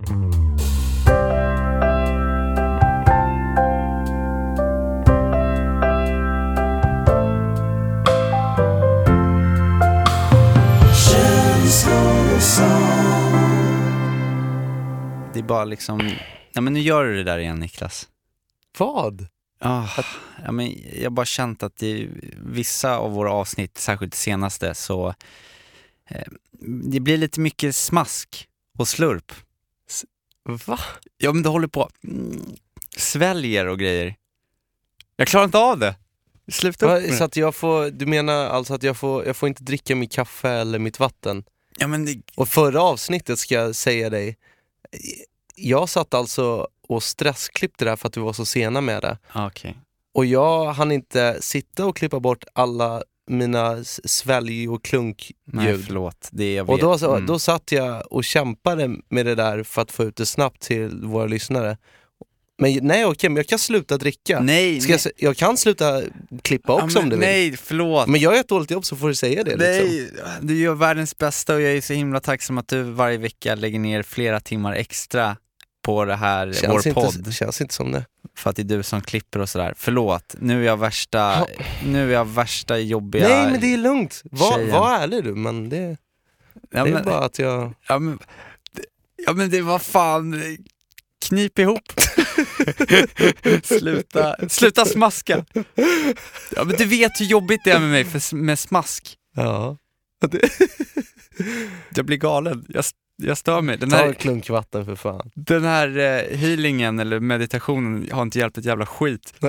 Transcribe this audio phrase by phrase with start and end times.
[0.00, 0.06] Det
[15.38, 16.10] är bara liksom,
[16.52, 18.08] ja men nu gör du det där igen Niklas.
[18.78, 19.26] Vad?
[19.58, 19.88] Ah,
[20.44, 24.74] ja, men jag har bara känt att i vissa av våra avsnitt, särskilt det senaste,
[24.74, 25.14] så
[26.08, 26.26] eh,
[26.90, 28.48] det blir lite mycket smask
[28.78, 29.32] och slurp.
[30.44, 30.78] Va?
[31.18, 32.44] Ja men det håller på, mm,
[32.96, 34.14] sväljer och grejer.
[35.16, 35.94] Jag klarar inte av det.
[36.52, 37.24] Sluta upp med Så det.
[37.24, 40.48] att jag får, du menar alltså att jag får, jag får inte dricka mitt kaffe
[40.50, 41.44] eller mitt vatten?
[41.78, 44.36] Ja men det, Och förra avsnittet ska jag säga dig,
[45.54, 49.18] jag satt alltså och stressklippte det här för att vi var så sena med det.
[49.32, 49.76] ah, okej.
[50.14, 56.28] Och jag hann inte sitta och klippa bort alla mina svälj och klunk Nej förlåt,
[56.32, 56.70] det jag vet.
[56.72, 57.26] Och då, så, Mm.
[57.26, 60.88] då satt jag och kämpade med det där för att få ut det snabbt till
[60.88, 61.76] våra lyssnare.
[62.58, 64.40] Men nej okej, men jag kan sluta dricka.
[64.40, 64.90] Nej, nej.
[64.90, 66.02] jag, jag kan sluta
[66.42, 67.26] klippa också Ja, om men du vill.
[67.28, 68.06] Nej, förlåt.
[68.08, 69.50] Men jag gör ett dåligt jobb så får du säga det.
[69.50, 69.66] Liksom.
[69.66, 73.54] Nej, du gör världens bästa och jag är så himla tacksam att du varje vecka
[73.54, 75.36] lägger ner flera timmar extra
[75.82, 77.14] på det här, Känns vår podd.
[77.16, 78.06] inte, känns inte som det.
[78.36, 79.74] För att det är du som klipper och sådär.
[79.76, 81.46] Förlåt, nu är jag värsta,
[81.86, 83.28] nu är jag värsta jobbiga...
[83.28, 84.22] Nej men det är lugnt.
[84.24, 85.96] Var, var ärlig du, men det,
[86.70, 87.74] ja, det är men, bara att jag...
[87.88, 88.18] ja, men,
[89.26, 90.42] ja men det var fan,
[91.28, 91.92] knip ihop.
[93.64, 95.44] sluta, sluta smaska.
[96.56, 99.16] Ja men du vet hur jobbigt det är med mig för, med smask.
[99.36, 99.76] Ja.
[101.94, 102.84] Jag blir galen, jag,
[103.22, 103.76] jag stör mig.
[103.76, 105.30] Den Ta en här, klunk vatten för fan.
[105.34, 109.34] den här eh, healingen eller meditationen har inte hjälpt ett jävla skit.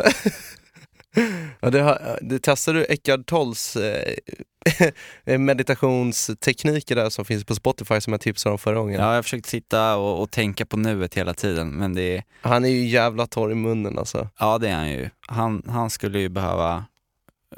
[1.59, 4.13] Ja, det, har, det testar du Eckart Tolls eh,
[5.39, 8.99] meditationstekniker där som finns på Spotify som jag tipsade om förra gången.
[9.01, 12.23] Ja, jag har försökt sitta och, och tänka på nuet hela tiden, men det är,
[12.41, 14.29] Han är ju jävla torr i munnen alltså.
[14.39, 15.09] ja det är han ju.
[15.27, 16.85] Han, han skulle ju behöva,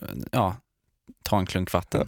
[0.01, 0.55] eh, ja,
[1.23, 2.07] ta en klunk vatten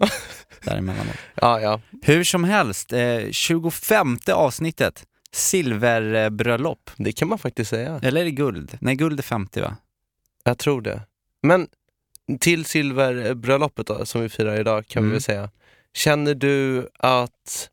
[0.64, 1.16] däremellanåt.
[1.42, 1.82] Ja, ja.
[2.02, 6.92] Hur som helst, eh, 25 avsnittet, silverbröllop.
[6.98, 8.00] Det kan man faktiskt säga.
[8.04, 8.78] Eller är det guld?
[8.82, 9.76] Nej, guld är 50 va?
[10.44, 11.02] Jag tror det.
[11.44, 11.68] Men
[12.40, 15.10] till silverbröllopet då, som vi firar idag kan Mm.
[15.10, 15.50] vi väl säga.
[15.94, 17.70] Känner du att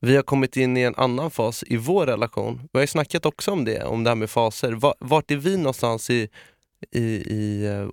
[0.00, 2.60] vi har kommit in i en annan fas i vår relation?
[2.72, 4.72] Vi har ju snackat också om det, om det här med faser.
[4.72, 6.28] Va- Vart är vi någonstans i,
[6.90, 7.00] i,
[7.34, 7.88] i eh,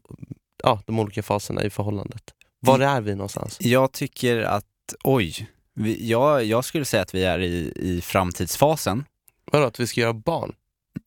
[0.64, 2.34] ja, de olika faserna i förhållandet?
[2.62, 2.90] Var Mm.
[2.90, 3.58] är vi någonstans?
[3.62, 4.66] Jag tycker att,
[5.04, 9.06] oj, vi, jag, jag skulle säga att vi är i, i framtidsfasen.
[9.52, 10.54] Vadå, att vi ska göra barn?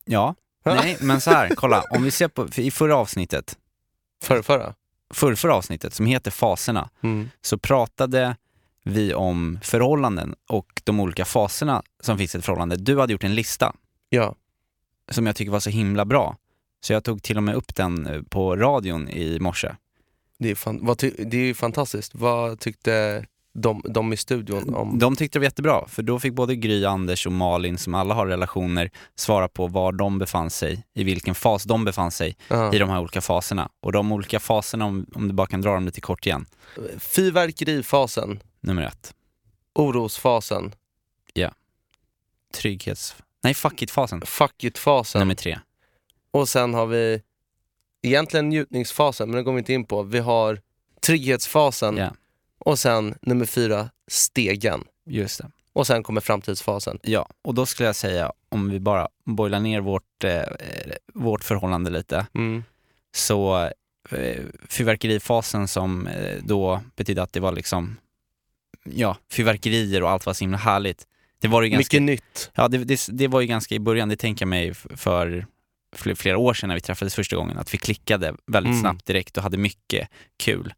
[0.05, 0.35] Ja,
[0.65, 3.57] nej, men så här, kolla, om vi ser på, för i förra avsnittet,
[4.23, 4.73] Förra, förra?
[5.13, 7.29] förra, förra avsnittet som heter Faserna, Mm.
[7.41, 8.35] så pratade
[8.83, 12.75] vi om förhållanden och de olika faserna som finns i ett förhållande.
[12.75, 13.73] Du hade gjort en lista
[14.09, 14.35] Ja.
[15.11, 16.37] som jag tycker var så himla bra.
[16.85, 19.71] Så jag tog till och med upp den eh, på radion i morse.
[20.39, 22.15] Det är, fan, vad det är ju fantastiskt.
[22.15, 24.99] Vad tyckte de, de i studion om...
[24.99, 28.13] De tyckte det var jättebra, för då fick både Gry, Anders och Malin, som alla
[28.13, 32.73] har relationer, svara på var de befann sig, i vilken fas de befann sig Ja.
[32.73, 33.69] i de här olika faserna.
[33.79, 36.45] Och de olika faserna, om, om du bara kan dra dem lite kort igen.
[36.97, 39.13] Fyrverkerifasen, Nummer ett,
[39.75, 40.75] orosfasen,
[42.53, 43.15] trygghets...
[43.43, 44.21] Nej, fuck it-fasen.
[44.25, 45.59] fuck it-fasen Nummer tre.
[46.31, 47.21] och sen har vi
[48.05, 50.03] egentligen njutningsfasen, men det går vi inte in på.
[50.03, 50.59] Vi har
[51.01, 52.13] trygghetsfasen Ja,
[52.59, 54.83] och sen nummer fyra, stegen.
[55.05, 55.51] just det.
[55.73, 56.99] Och sen kommer framtidsfasen.
[57.03, 60.41] Ja, och då skulle jag säga, om vi bara boilar ner vårt, eh,
[61.13, 62.63] vårt förhållande lite, Mm.
[63.15, 63.69] så
[64.11, 67.97] eh, fyrverkerifasen som eh, då betydde att det var liksom,
[68.83, 71.07] ja, fyrverkerier och allt var så himla härligt.
[71.39, 72.51] Det var ju ganska, Mycket nytt.
[72.55, 74.85] ja, det, det, det var ju ganska i början, det tänker jag mig f-
[75.97, 78.81] för flera år sedan när vi träffades första gången, att vi klickade väldigt Mm.
[78.81, 80.73] snabbt direkt och hade mycket kul.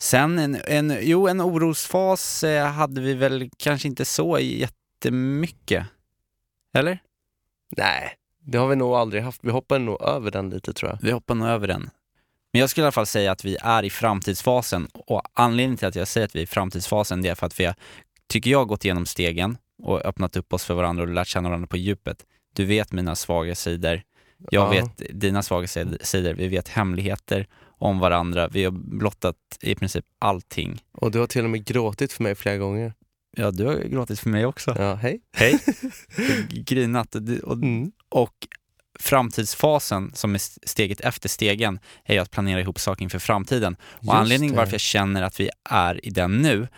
[0.00, 5.86] Sen en, en, jo, en orosfas eh, hade vi väl kanske inte så jättemycket.
[6.74, 6.98] Eller?
[7.76, 9.40] Nej, det har vi nog aldrig haft.
[9.44, 10.98] Vi hoppar nog över den lite tror jag.
[11.02, 11.90] Vi hoppar nog över den.
[12.52, 15.88] Men jag skulle i alla fall säga att vi är i framtidsfasen och anledningen till
[15.88, 17.74] att jag säger att vi är i framtidsfasen det är för att vi har,
[18.28, 21.66] tycker jag, gått igenom stegen och öppnat upp oss för varandra och lärt känna varandra
[21.66, 22.24] på djupet.
[22.54, 24.02] Du vet mina svaga sidor,
[24.50, 24.82] jag Ja.
[24.96, 27.46] vet dina svaga sid- sidor, vi vet hemligheter
[27.78, 30.82] om varandra, vi har blottat i princip allting.
[30.92, 32.92] Och du har till och med gråtit för mig flera gånger.
[33.36, 34.76] Ja, du har gråtit för mig också.
[34.78, 35.20] Ja, hej.
[35.36, 35.58] Hej.
[36.50, 37.92] Grinat och, Mm.
[38.08, 38.34] och
[39.00, 43.76] framtidsfasen, som är steget efter stegen, är att planera ihop saker inför framtiden.
[43.82, 44.58] Och Just anledningen det.
[44.60, 46.68] varför jag känner att vi är i den nu,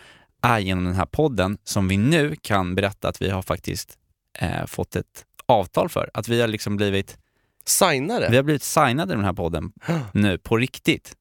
[0.41, 3.97] är genom den här podden, som vi nu kan berätta att vi har faktiskt
[4.39, 6.09] eh, fått ett avtal för.
[6.13, 7.17] Att vi har liksom blivit,
[7.65, 8.27] Signare?
[8.29, 9.71] vi har blivit signade i den här podden
[10.13, 11.15] nu på riktigt.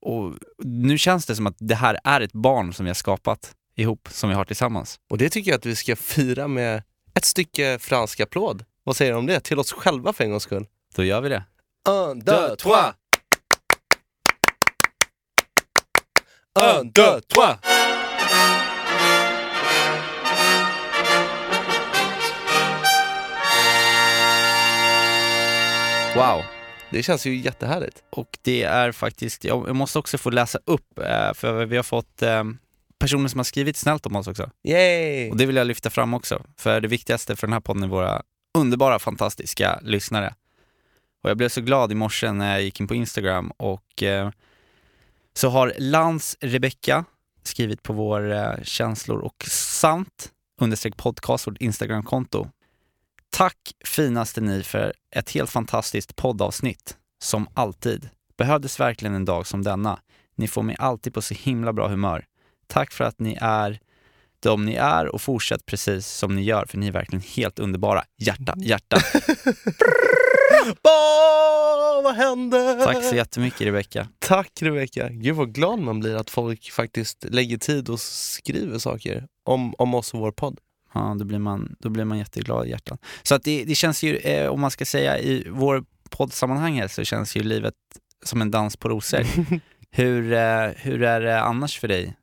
[0.00, 0.34] Och
[0.64, 4.08] nu känns det som att det här är ett barn som vi har skapat ihop,
[4.10, 5.00] som vi har tillsammans.
[5.10, 6.82] Och det tycker jag att vi ska fira med
[7.14, 8.64] ett stycke fransk applåd.
[8.84, 9.40] Vad säger du om det?
[9.40, 10.66] Till oss själva för en gångs skull.
[10.94, 11.42] Då gör vi det.
[11.88, 12.94] Un, deux, trois!
[16.60, 17.56] Un, deux, trois!
[26.18, 26.44] Wow.
[26.90, 28.02] Det känns ju jättehärligt.
[28.10, 32.22] Och det är faktiskt, jag måste också få läsa upp, eh, för vi har fått
[32.22, 32.44] eh,
[32.98, 34.50] personer som har skrivit snällt om oss också.
[34.68, 35.30] Yay!
[35.30, 37.88] Och det vill jag lyfta fram också, för det viktigaste för den här podden är
[37.88, 38.22] våra
[38.58, 40.34] underbara, fantastiska lyssnare.
[41.22, 44.30] Och jag blev så glad i morse när jag gick in på Instagram och eh,
[45.34, 47.04] så har Lans Rebecca
[47.42, 52.48] skrivit på vår eh, känslor och sant understreck podcast, vårt Instagramkonto.
[53.30, 56.96] Tack finaste ni för ett helt fantastiskt poddavsnitt.
[57.22, 58.08] Som alltid.
[58.38, 60.00] Behövdes verkligen en dag som denna.
[60.36, 62.24] Ni får mig alltid på så himla bra humör.
[62.66, 63.80] Tack för att ni är
[64.40, 68.04] de ni är och fortsätt precis som ni gör för ni är verkligen helt underbara.
[68.18, 68.96] Hjärta, hjärta.
[70.82, 72.80] Åh, vad hände?
[72.84, 74.08] Tack så jättemycket Rebecka.
[74.18, 75.08] Tack Rebecka.
[75.08, 79.94] Gud vad glad man blir att folk faktiskt lägger tid och skriver saker om, om
[79.94, 80.58] oss och vår podd.
[80.98, 83.00] Ja, då blir man, då blir man jätteglad i hjärtat.
[83.22, 86.88] Så att det, det känns ju, eh, om man ska säga i vår poddsammanhang här
[86.88, 87.74] så känns ju livet
[88.24, 89.24] som en dans på rosor.
[89.90, 92.14] hur, eh, hur är det annars för dig?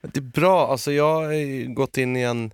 [0.00, 2.52] Det är bra, alltså jag har gått in i en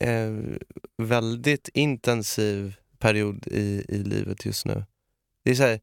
[0.00, 0.56] eh,
[0.98, 4.84] väldigt intensiv period i, i livet just nu.
[5.44, 5.80] Det är så här,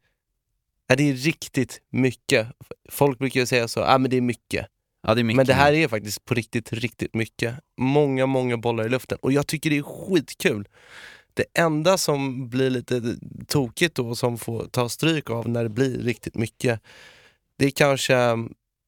[0.87, 2.47] det är riktigt mycket.
[2.89, 4.67] Folk brukar ju säga så, ja men det är mycket.
[5.07, 5.23] Ja, det.
[5.23, 7.55] Men det här är faktiskt på riktigt, riktigt mycket.
[7.77, 9.17] Många, många bollar i luften.
[9.21, 10.67] Och jag tycker det är skitkul.
[11.33, 13.17] Det enda som blir lite
[13.47, 16.81] tokigt då, som får ta stryk av när det blir riktigt mycket,
[17.57, 18.15] det är kanske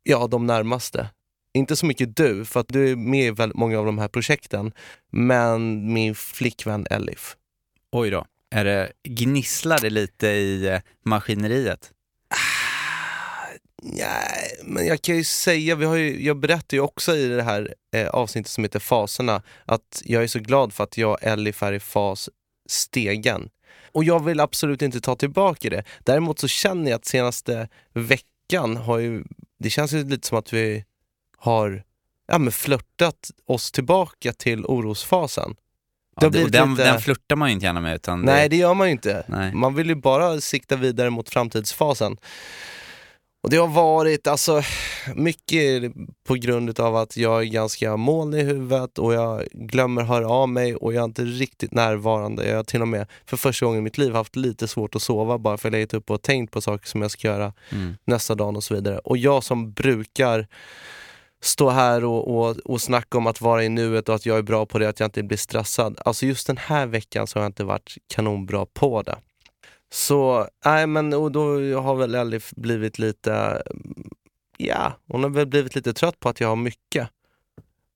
[0.03, 1.09] ja, de närmaste.
[1.53, 4.07] Inte så mycket du, för att du är med i väldigt många av de här
[4.07, 4.71] projekten,
[5.11, 7.35] men min flickvän Elif.
[7.91, 8.25] Oj då.
[8.51, 11.91] Är det, gnisslar det lite i eh, maskineriet?
[13.83, 17.44] Nej, men jag kan ju säga, vi har ju, jag berättar ju också i det
[17.44, 21.24] här eh, avsnittet som heter Faserna, att jag är så glad för att jag och
[21.24, 22.29] Elif är i fas
[22.69, 23.50] stegen.
[23.91, 25.83] Och jag vill absolut inte ta tillbaka det.
[26.03, 29.24] Däremot så känner jag att senaste veckan har ju,
[29.59, 30.85] det känns ju lite som att vi
[31.38, 31.83] har
[32.27, 35.56] ja, men flörtat oss tillbaka till orosfasen.
[36.19, 38.50] Det Ja, det, och den, lite- den flörtar man ju inte gärna med utan Nej,
[38.50, 39.25] det gör man ju inte.
[39.27, 39.53] Nej.
[39.53, 42.18] Man vill ju bara sikta vidare mot framtidsfasen.
[43.47, 44.61] Och det har varit alltså
[45.15, 45.94] mycket
[46.27, 50.49] på grund av att jag är ganska molnig i huvudet och jag glömmer höra av
[50.49, 52.49] mig och jag är inte riktigt närvarande.
[52.49, 55.01] Jag har till och med för första gången i mitt liv haft lite svårt att
[55.01, 57.53] sova bara för att jag legat upp och tänkt på saker som jag ska göra
[57.71, 57.97] Mm.
[58.05, 58.97] nästa dag och så vidare.
[58.97, 60.47] Och jag som brukar
[61.41, 64.41] stå här och, och, och snacka om att vara i nuet och att jag är
[64.41, 65.99] bra på det, att jag inte blir stressad.
[66.05, 69.15] Alltså just den här veckan så har jag inte varit kanonbra på det.
[69.93, 71.41] Så, nej men och då
[71.79, 73.33] har väl Elif blivit lite,
[73.71, 74.09] mm,
[74.57, 77.09] ja, hon har väl blivit lite trött på att jag har mycket.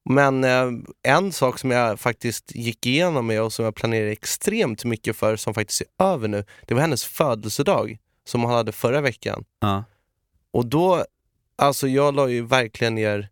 [0.09, 0.67] Men eh,
[1.03, 5.35] en sak som jag faktiskt gick igenom med och som jag planerar extremt mycket för,
[5.35, 9.43] som faktiskt är över nu, det var hennes födelsedag som hon hade förra veckan.
[9.60, 9.83] Ja.
[10.53, 11.05] Och då,
[11.55, 13.29] alltså jag la ju verkligen ner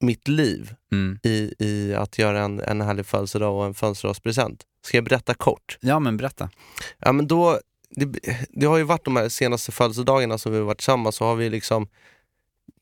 [0.00, 1.18] mitt liv Mm.
[1.22, 4.62] i, i att göra en, en härlig födelsedag och en födelsedagspresent.
[4.84, 5.78] Ska jag berätta kort?
[5.80, 6.50] ja, men berätta.
[6.98, 7.60] Ja men då,
[7.90, 8.20] det,
[8.50, 11.34] det har ju varit de här senaste födelsedagarna som vi har varit tillsammans så har
[11.34, 11.88] vi liksom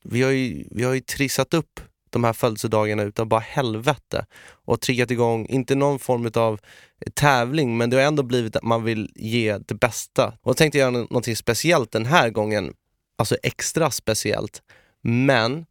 [0.03, 4.25] vi har ju, vi har ju trissat upp de här födelsedagarna utan bara helvete
[4.65, 6.59] och triggat igång, inte någon form av
[7.13, 10.27] tävling men det har ändå blivit att man vill ge det bästa.
[10.27, 12.73] Och jag tänkte göra nå- någonting speciellt den här gången,
[13.17, 14.61] alltså extra speciellt.
[15.01, 15.65] Men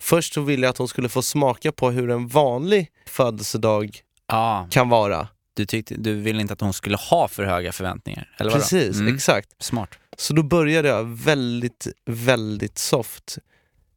[0.00, 4.68] först så ville jag att hon skulle få smaka på hur en vanlig födelsedag Ja,
[4.70, 5.28] kan vara.
[5.54, 8.34] Du, tyckte, du ville inte att hon skulle ha för höga förväntningar?
[8.38, 8.50] Eller?
[8.52, 9.14] Precis, Mm.
[9.14, 9.48] exakt.
[9.58, 9.98] Smart.
[10.16, 13.38] Så då började jag väldigt, väldigt soft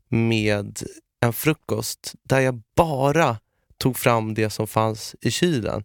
[0.10, 0.80] med
[1.22, 3.38] en frukost där jag bara
[3.78, 5.84] tog fram det som fanns i kylen.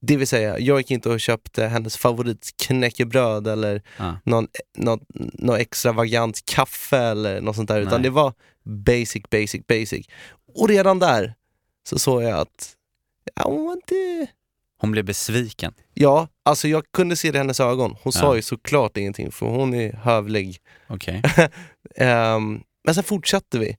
[0.00, 4.16] Det vill säga, jag gick inte och köpte hennes favoritknäckebröd eller Ja.
[4.24, 4.48] någon,
[4.78, 8.02] någon, någon extravagant kaffe eller något sånt där, utan Nej.
[8.02, 8.32] det var
[8.64, 10.06] basic, basic, basic.
[10.54, 11.34] Och redan där
[11.88, 12.72] så såg jag att
[13.42, 14.26] hon var inte
[14.86, 15.74] Hon blev besviken.
[15.94, 17.96] Ja, alltså jag kunde se det i hennes ögon.
[18.02, 18.36] Hon sa Ja.
[18.36, 20.58] ju såklart ingenting för hon är hövlig.
[20.88, 21.22] Okej.
[21.96, 23.76] Ehm, men sen fortsatte vi.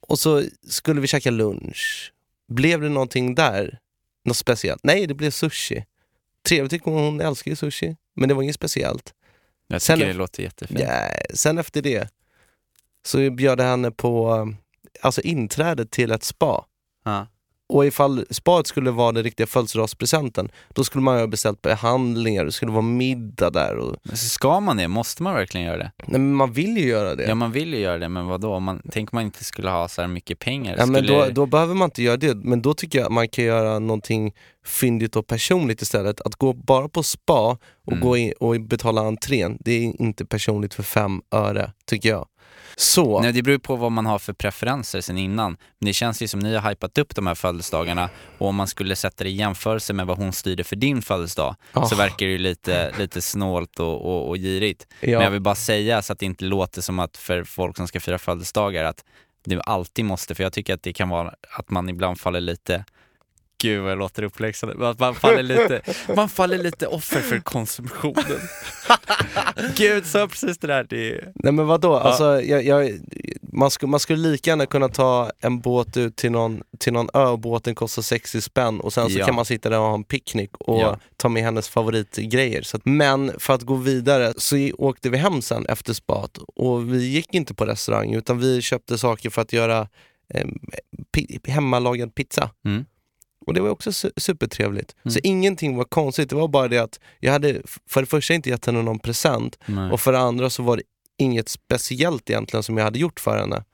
[0.00, 2.12] Och så skulle vi käka lunch.
[2.52, 3.78] Blev det någonting där?
[4.24, 4.80] något speciellt.
[4.84, 5.84] Nej, det blev sushi.
[6.48, 7.96] Trevligt, tycker hon, hon älskar ju sushi.
[8.16, 9.14] Men det var inget speciellt.
[9.66, 10.80] Jag Sen- tycker det låter jättefint.
[10.80, 12.08] Ja, sen efter det
[13.06, 14.34] så bjöd jag henne på
[15.00, 16.64] alltså inträde till ett spa.
[17.04, 17.26] Ja.
[17.68, 22.44] Och ifall spaet skulle vara den riktiga födelsedagspresenten, då skulle man ju ha beställt behandlingar,
[22.44, 23.76] det skulle vara middag där.
[23.76, 24.88] Och, Men Ska man det?
[24.88, 25.90] Måste man verkligen göra det?
[25.98, 27.24] nej, men man vill ju göra det.
[27.28, 28.54] Ja, man vill ju göra det, men vad då?
[28.54, 30.76] Om man, tänk om man inte skulle ha så här mycket pengar?
[30.78, 31.24] Ja, men skulle...
[31.24, 34.34] då, då behöver man inte göra det, men då tycker jag man kan göra någonting
[34.64, 36.20] fyndigt och personligt istället.
[36.20, 38.00] Att gå bara på spa och, Mm.
[38.00, 42.26] gå in och betala entrén, det är inte personligt för fem öre, tycker jag.
[42.80, 45.56] Så, Nej, det beror på vad man har för preferenser sen innan.
[45.78, 48.08] Men det känns ju som ni har hypat upp de här födelsedagarna
[48.38, 51.56] och om man skulle sätta det i jämförelse med vad hon styrde för din födelsedag
[51.72, 51.98] så Ah.
[51.98, 54.86] verkar det ju lite, lite snålt och, och, och girigt.
[55.00, 55.08] ja.
[55.18, 57.88] Men jag vill bara säga så att det inte låter som att för folk som
[57.88, 59.04] ska fira födelsedagar att
[59.44, 62.84] du alltid måste, för jag tycker att det kan vara att man ibland faller lite
[63.62, 65.80] Gud vad jag låter uppläxande, man faller lite,
[66.16, 68.40] man faller lite offer för konsumtionen.
[69.76, 70.86] Gud, sa precis det där.
[70.90, 71.32] Det är...
[71.34, 72.98] Nej men vadå, alltså, jag, jag,
[73.52, 77.08] man, skulle, man skulle lika gärna kunna ta en båt ut till någon, till någon
[77.14, 79.26] ö och båten kostar 60 spänn och sen så Ja.
[79.26, 80.98] kan man sitta där och ha en picknick och Ja.
[81.16, 82.62] ta med hennes favoritgrejer.
[82.62, 86.92] Så att, men för att gå vidare så åkte vi hem sen efter spat och
[86.94, 89.88] vi gick inte på restaurang utan vi köpte saker för att göra
[90.34, 90.46] eh,
[91.16, 92.50] pi- hemmalagad pizza.
[92.64, 92.84] Mm.
[93.48, 94.96] Och det var också su- supertrevligt.
[95.04, 95.12] Mm.
[95.12, 98.48] Så ingenting var konstigt, det var bara det att jag hade för det första inte
[98.50, 99.90] gett henne någon present Nej.
[99.90, 100.82] och för det andra så var det
[101.18, 103.64] inget speciellt egentligen som jag hade gjort för henne.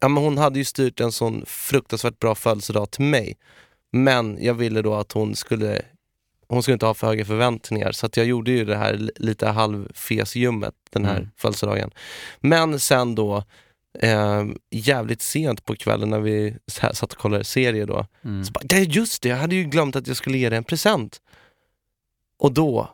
[0.00, 3.36] Ja, men hon hade ju styrt en sån fruktansvärt bra födelsedag till mig.
[3.92, 5.82] Men jag ville då att hon skulle
[6.48, 9.46] hon skulle inte ha för höga förväntningar så jag gjorde ju det här li- lite
[9.48, 11.28] halvfesljummet den här Mm.
[11.36, 11.90] födelsedagen.
[12.40, 13.44] Men sen då
[14.00, 18.06] eh, jävligt sent på kvällen när vi satt och kollade serie då.
[18.24, 18.44] Mm.
[18.44, 20.64] Så bara, "Ja, just det, jag hade ju glömt att jag skulle ge dig en
[20.64, 21.20] present.
[22.38, 22.90] Och då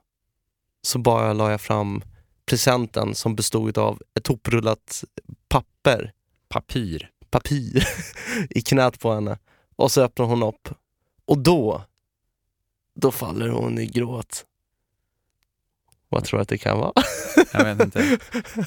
[0.82, 2.02] så bara la jag fram
[2.47, 5.04] presenten som bestod av ett hoprullat
[5.49, 6.12] papper,
[6.49, 7.11] Papyr.
[7.30, 7.85] papir,
[8.50, 9.38] i knät på henne.
[9.76, 10.68] Och så öppnar hon upp.
[11.25, 11.85] Och då,
[12.94, 14.44] då faller hon i gråt.
[16.09, 16.92] Vad tror du att det kan vara?
[17.52, 18.18] Jag vet inte.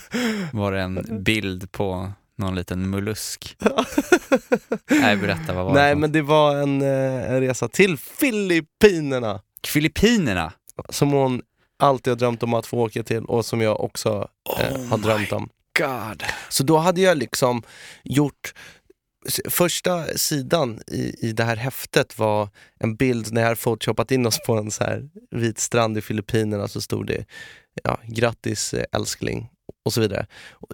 [0.53, 3.57] Var det en bild på någon liten mollusk?
[4.89, 5.79] Nej, berätta, vad var det?
[5.81, 9.41] Nej men det var en, eh, en resa till Filippinerna.
[9.67, 10.53] Filippinerna?
[10.89, 11.41] Som hon
[11.79, 14.27] alltid har drömt om att få åka till och som jag också
[14.59, 15.49] eh, Oh har drömt om.
[15.79, 16.23] God.
[16.49, 17.63] Så då hade jag liksom
[18.03, 18.53] gjort
[19.49, 22.49] Första sidan i, i det här häftet var
[22.79, 26.01] en bild när jag hade photoshopat in oss på en så här vit strand i
[26.01, 27.25] Filippinerna så stod det
[27.83, 29.49] ja, grattis eh, älskling
[29.85, 30.25] och så vidare.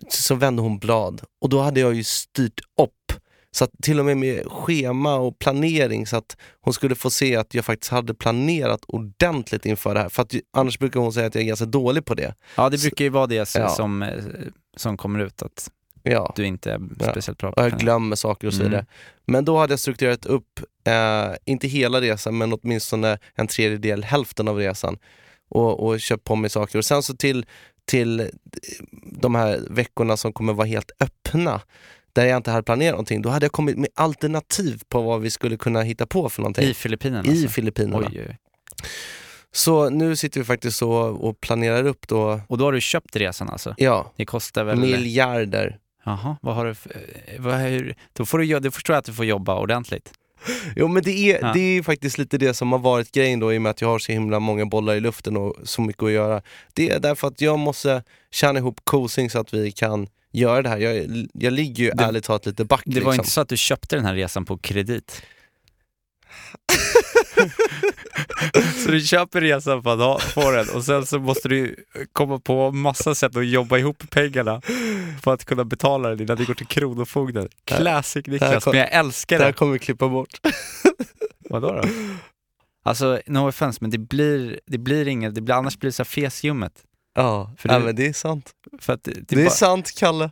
[0.09, 2.91] Så vände hon blad och då hade jag ju styrt upp
[3.53, 7.35] så att till och med med schema och planering så att hon skulle få se
[7.35, 10.09] att jag faktiskt hade planerat ordentligt inför det här.
[10.09, 12.35] För att annars brukar hon säga att jag är ganska dålig på det.
[12.55, 13.69] Ja, det brukar ju vara det s- Ja.
[13.69, 14.09] som, eh,
[14.77, 15.71] som kommer ut, att
[16.03, 16.33] Ja.
[16.35, 16.79] du inte är
[17.11, 18.71] speciellt bra på och jag glömmer saker och så Mm.
[18.71, 18.85] vidare.
[19.25, 24.47] Men då hade jag strukturerat upp, eh, inte hela resan, men åtminstone en tredjedel, hälften
[24.47, 24.97] av resan.
[25.53, 26.77] Och, och köpt på mig saker.
[26.77, 27.45] Och sen så till,
[27.85, 28.29] till
[29.11, 31.61] de här veckorna som kommer vara helt öppna,
[32.13, 35.29] där jag inte hade planerat någonting, då hade jag kommit med alternativ på vad vi
[35.31, 36.63] skulle kunna hitta på för någonting.
[36.69, 37.25] I Filippinerna?
[37.27, 37.47] I alltså.
[37.47, 38.07] Filippinerna.
[38.11, 38.37] Oj, oj.
[39.51, 43.15] Så nu sitter vi faktiskt så och planerar upp då, Och då har du köpt
[43.15, 43.73] resan alltså?
[43.77, 44.79] ja, Det kostar väl...
[44.79, 45.77] miljarder.
[46.05, 46.89] Jaha, vad har du för...
[46.89, 47.95] eh, Vad, hur...
[48.13, 50.13] Då, får du, då förstår jag att du får jobba ordentligt.
[50.75, 51.53] Jo men det är, Ja.
[51.53, 53.87] det är faktiskt lite det som har varit grejen då i och med att jag
[53.87, 56.41] har så himla många bollar i luften och så mycket att göra.
[56.73, 60.69] Det är därför att jag måste tjäna ihop kosing så att vi kan göra det
[60.69, 60.77] här.
[60.77, 63.13] Jag, jag ligger ju Det- ärligt talat lite back Det var liksom.
[63.13, 65.21] inte så att du köpte den här resan på kredit?
[68.83, 71.75] så du köper resan för att få den och sen så måste du
[72.13, 74.61] komma på massa sätt att jobba ihop pengarna
[75.23, 77.49] för att kunna betala den innan det går till Kronofogden.
[77.65, 79.57] Classic Niklas, men jag älskar Det här det.
[79.57, 80.29] kommer vi klippa bort.
[81.49, 81.83] Vadå då?
[82.83, 86.03] Alltså, no offense, men det blir, det blir inget, det blir, annars blir det så
[86.03, 86.73] här fesljummet.
[87.15, 88.51] Ja, För ja du- men det är sant.
[88.79, 90.31] För att det, det Det är bara, sant Kalle.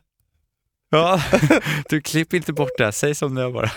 [0.90, 1.22] ja,
[1.90, 2.92] du klipper inte bort det, här.
[2.92, 3.72] säg som det är bara.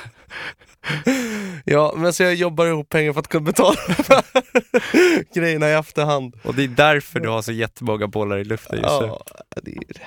[1.64, 3.76] Ja, men så jag jobbar ihop pengar för att kunna betala
[4.08, 4.24] här
[5.34, 6.34] grejerna i efterhand.
[6.44, 9.06] Och det är därför du har så jättemånga bollar i luften just nu.
[9.06, 9.24] Ja,
[9.62, 10.00] det är det.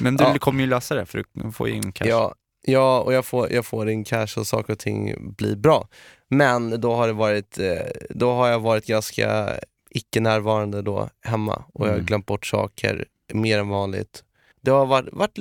[0.00, 0.38] Men du Ja.
[0.38, 2.06] kommer ju lösa det för du får in cash.
[2.08, 5.88] Ja, ja och jag får, jag får in cash och saker och ting blir bra.
[6.28, 7.76] Men då har, det varit, eh,
[8.10, 9.54] då har jag varit ganska
[9.90, 12.06] icke närvarande då hemma och jag har Mm.
[12.06, 14.24] glömt bort saker mer än vanligt.
[14.60, 15.32] Det har, varit, varit,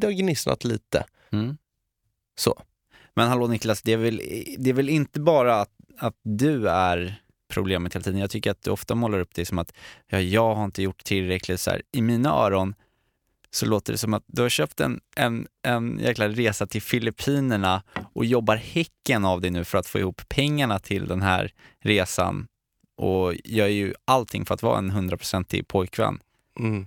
[0.00, 1.04] det har gnisslat lite.
[1.32, 1.56] Mm.
[2.38, 2.62] Så.
[3.18, 4.22] Men hallå Niklas, det är väl,
[4.58, 8.20] det är väl inte bara att, att du är problemet hela tiden.
[8.20, 9.72] Jag tycker att du ofta målar upp det som att
[10.06, 11.60] ja, jag har inte gjort tillräckligt.
[11.60, 11.82] Så här.
[11.92, 12.74] I mina öron
[13.50, 17.82] så låter det som att du har köpt en, en, en jäkla resa till Filippinerna
[18.12, 22.46] och jobbar häcken av dig nu för att få ihop pengarna till den här resan
[22.96, 26.20] och gör ju allting för att vara en hundraprocentig pojkvän.
[26.58, 26.86] Mm.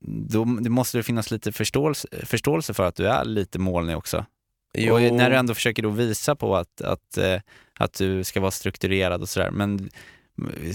[0.00, 4.24] Då det måste det finnas lite förståelse, förståelse för att du är lite molnig också.
[4.74, 7.40] Jo, Och när du ändå försöker då visa på att, att, eh,
[7.78, 9.90] att du ska vara strukturerad och sådär, men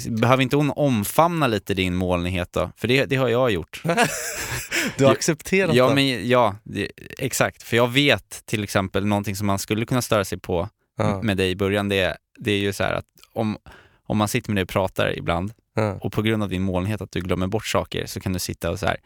[0.10, 2.72] behöver inte hon omfamna lite din molnighet då?
[2.78, 3.82] För det, det har jag gjort.
[4.98, 5.96] du har accepterat Ja, det.
[5.96, 7.64] men, ja det, exakt.
[7.64, 11.38] För jag vet till exempel någonting som man skulle kunna störa sig på Ja, med
[11.38, 13.58] dig i början, det, det är ju så att om,
[14.06, 15.98] om man sitter med dig och pratar ibland ja.
[16.02, 18.72] och på grund av din molnighet att du glömmer bort saker så kan du sitta
[18.72, 18.98] och så här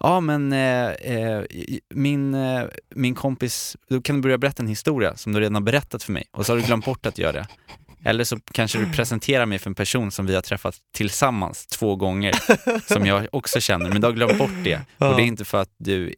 [0.00, 1.42] Ja men eh, eh,
[1.94, 5.62] min, eh, min kompis, då kan du börja berätta en historia som du redan har
[5.62, 7.46] berättat för mig och så har du glömt bort att göra det.
[8.04, 11.96] Eller så kanske du presenterar mig för en person som vi har träffat tillsammans två
[11.96, 12.34] gånger,
[12.94, 14.80] som jag också känner, men du har glömt bort det.
[14.98, 16.12] Och det är inte för att du eh,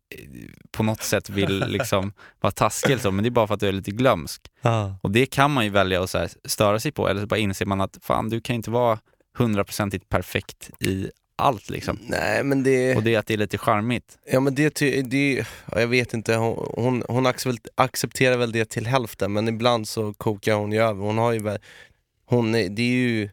[0.72, 3.60] på något sätt vill liksom vara taskig eller så, men det är bara för att
[3.60, 4.42] du är lite glömsk.
[5.02, 7.38] Och det kan man ju välja att så här störa sig på, eller så bara
[7.40, 8.98] inser man att fan, du kan inte vara
[9.38, 11.98] hundraprocentigt perfekt i allt liksom.
[12.06, 12.96] Nej men det...
[12.96, 14.18] Och det är att det är lite charmigt.
[14.32, 18.64] Ja men det, det ja, jag vet inte, hon, hon, hon accept- accepterar väl det
[18.70, 21.02] till hälften men ibland så kokar hon ju över.
[21.02, 21.58] Hon har ju väl,
[22.26, 23.28] hon, är- det är ju,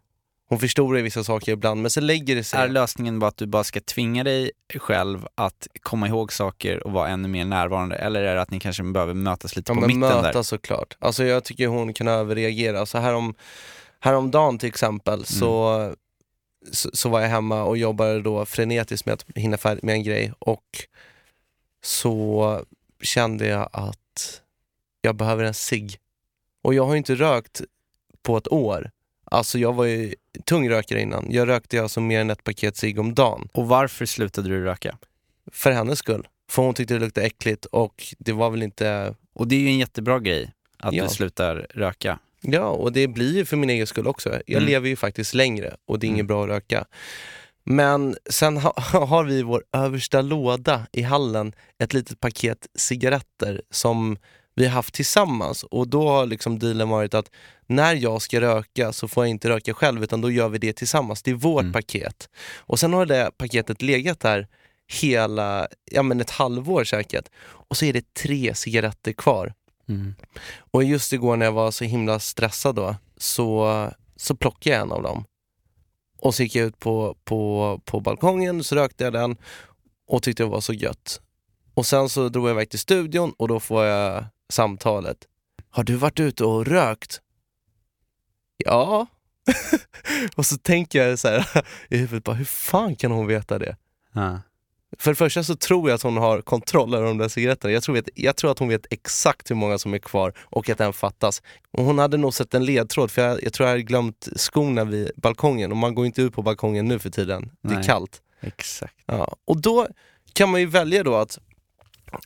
[0.50, 2.60] hon förstorar ju vissa saker ibland men sen lägger det sig.
[2.60, 6.92] Är lösningen bara att du bara ska tvinga dig själv att komma ihåg saker och
[6.92, 7.96] vara ännu mer närvarande?
[7.96, 10.42] Eller är det att ni kanske behöver mötas lite ja, på men mitten möta där?
[10.44, 10.98] såklart.
[11.00, 12.86] Alltså jag tycker hon kan överreagera.
[12.86, 13.34] Så härom,
[14.00, 15.94] häromdagen till exempel så,
[16.72, 20.04] så, så var jag hemma och jobbade då frenetiskt med att hinna färdigt med en
[20.04, 20.64] grej och
[21.84, 22.62] så
[23.02, 24.42] kände jag att
[25.02, 25.98] jag behöver en cigg.
[26.64, 27.62] Och jag har inte rökt
[28.24, 28.92] på ett år.
[29.26, 31.28] Alltså jag var ju tung rökare innan.
[31.30, 33.50] Jag rökte alltså mer än ett paket cigg om dagen.
[33.54, 34.98] Och varför slutade du röka?
[35.52, 36.28] För hennes skull.
[36.50, 39.68] För hon tyckte det luktade äckligt och det var väl inte Och det är ju
[39.68, 41.04] en jättebra grej, att Ja.
[41.04, 42.20] du slutar röka.
[42.48, 44.30] Ja, och det blir ju för min egen skull också.
[44.30, 44.70] Jag Mm.
[44.70, 46.28] lever ju faktiskt längre och det är inget Mm.
[46.28, 46.86] bra att röka.
[47.64, 48.74] Men sen ha,
[49.06, 54.18] har vi i vår översta låda i hallen ett litet paket cigaretter som
[54.56, 57.32] vi har haft tillsammans och då har liksom dealen varit att
[57.68, 60.74] när jag ska röka så får jag inte röka själv utan då gör vi det
[60.74, 61.24] tillsammans.
[61.24, 61.74] Det är vårt Mm.
[61.74, 62.30] paket.
[62.58, 64.48] Och sen har det paketet legat där
[65.02, 67.26] hela, ja men ett halvår säkert.
[67.44, 69.54] Och så är det tre cigaretter kvar.
[69.88, 70.16] Mm.
[70.72, 74.92] Och just igår när jag var så himla stressad då, så, så plockade jag en
[74.92, 75.26] av dem.
[76.18, 79.38] Och så gick jag ut på, på, på balkongen, så rökte jag den
[80.08, 81.22] och tyckte det var så gött.
[81.74, 85.18] Och sen så drog jag iväg till studion och då får jag samtalet.
[85.70, 87.22] Har du varit ute och rökt?
[88.58, 89.08] Ja.
[90.36, 93.78] och så tänker jag så här i huvudet, bara, hur fan kan hon veta det?
[94.14, 94.40] Ja.
[95.00, 97.74] För det första så tror jag att hon har kontroll över de där cigaretterna.
[97.74, 100.70] Jag tror, vet, jag tror att hon vet exakt hur många som är kvar och
[100.70, 101.42] att den fattas.
[101.72, 104.84] Och hon hade nog sett en ledtråd, för jag, jag tror jag hade glömt skorna
[104.84, 107.52] vid balkongen och man går inte ut på balkongen nu för tiden.
[107.62, 107.86] Det är Nej.
[107.86, 108.22] kallt.
[108.42, 108.94] Exakt.
[109.06, 109.36] Ja.
[109.46, 109.88] Och då
[110.34, 111.40] kan man ju välja då att,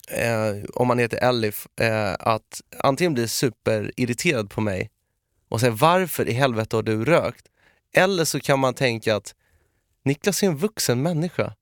[0.07, 4.89] eh, om man heter Elif, eh, att antingen bli superirriterad på mig
[5.49, 7.45] och säga varför i helvete har du rökt?
[7.93, 9.35] Eller så kan man tänka att
[10.03, 11.53] Niklas är en vuxen människa.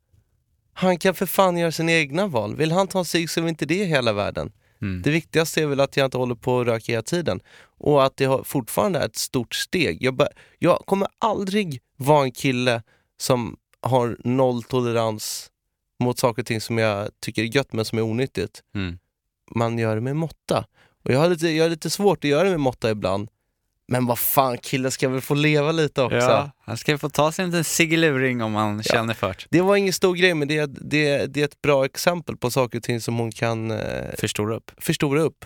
[0.79, 2.55] Han kan för fan göra sina egna val.
[2.55, 4.51] Vill han ta en cigg så är väl inte det hela världen.
[4.81, 5.01] Mm.
[5.01, 7.39] Det viktigaste är väl att jag inte håller på och röker hela tiden.
[7.61, 10.03] Och att det har fortfarande är ett stort steg.
[10.03, 10.27] Jag, bör,
[10.59, 12.83] jag kommer aldrig vara en kille
[13.19, 15.51] som har noll tolerans
[15.99, 18.63] mot saker och ting som jag tycker är gött men som är onyttigt.
[18.75, 18.99] Mm.
[19.55, 20.65] Man gör det med måtta.
[21.03, 23.29] Och jag har lite, jag har lite svårt att göra det med måtta ibland.
[23.88, 26.17] Men vad fan, killen ska väl få leva lite också.
[26.17, 29.45] Ja, han ska få ta sig en liten ciggluring om han känner för det.
[29.50, 32.52] Det var ingen stor grej men det är, det, det är ett bra exempel på
[32.52, 34.71] saker och ting som hon kan eh, Förstora upp.
[34.78, 35.45] förstora upp.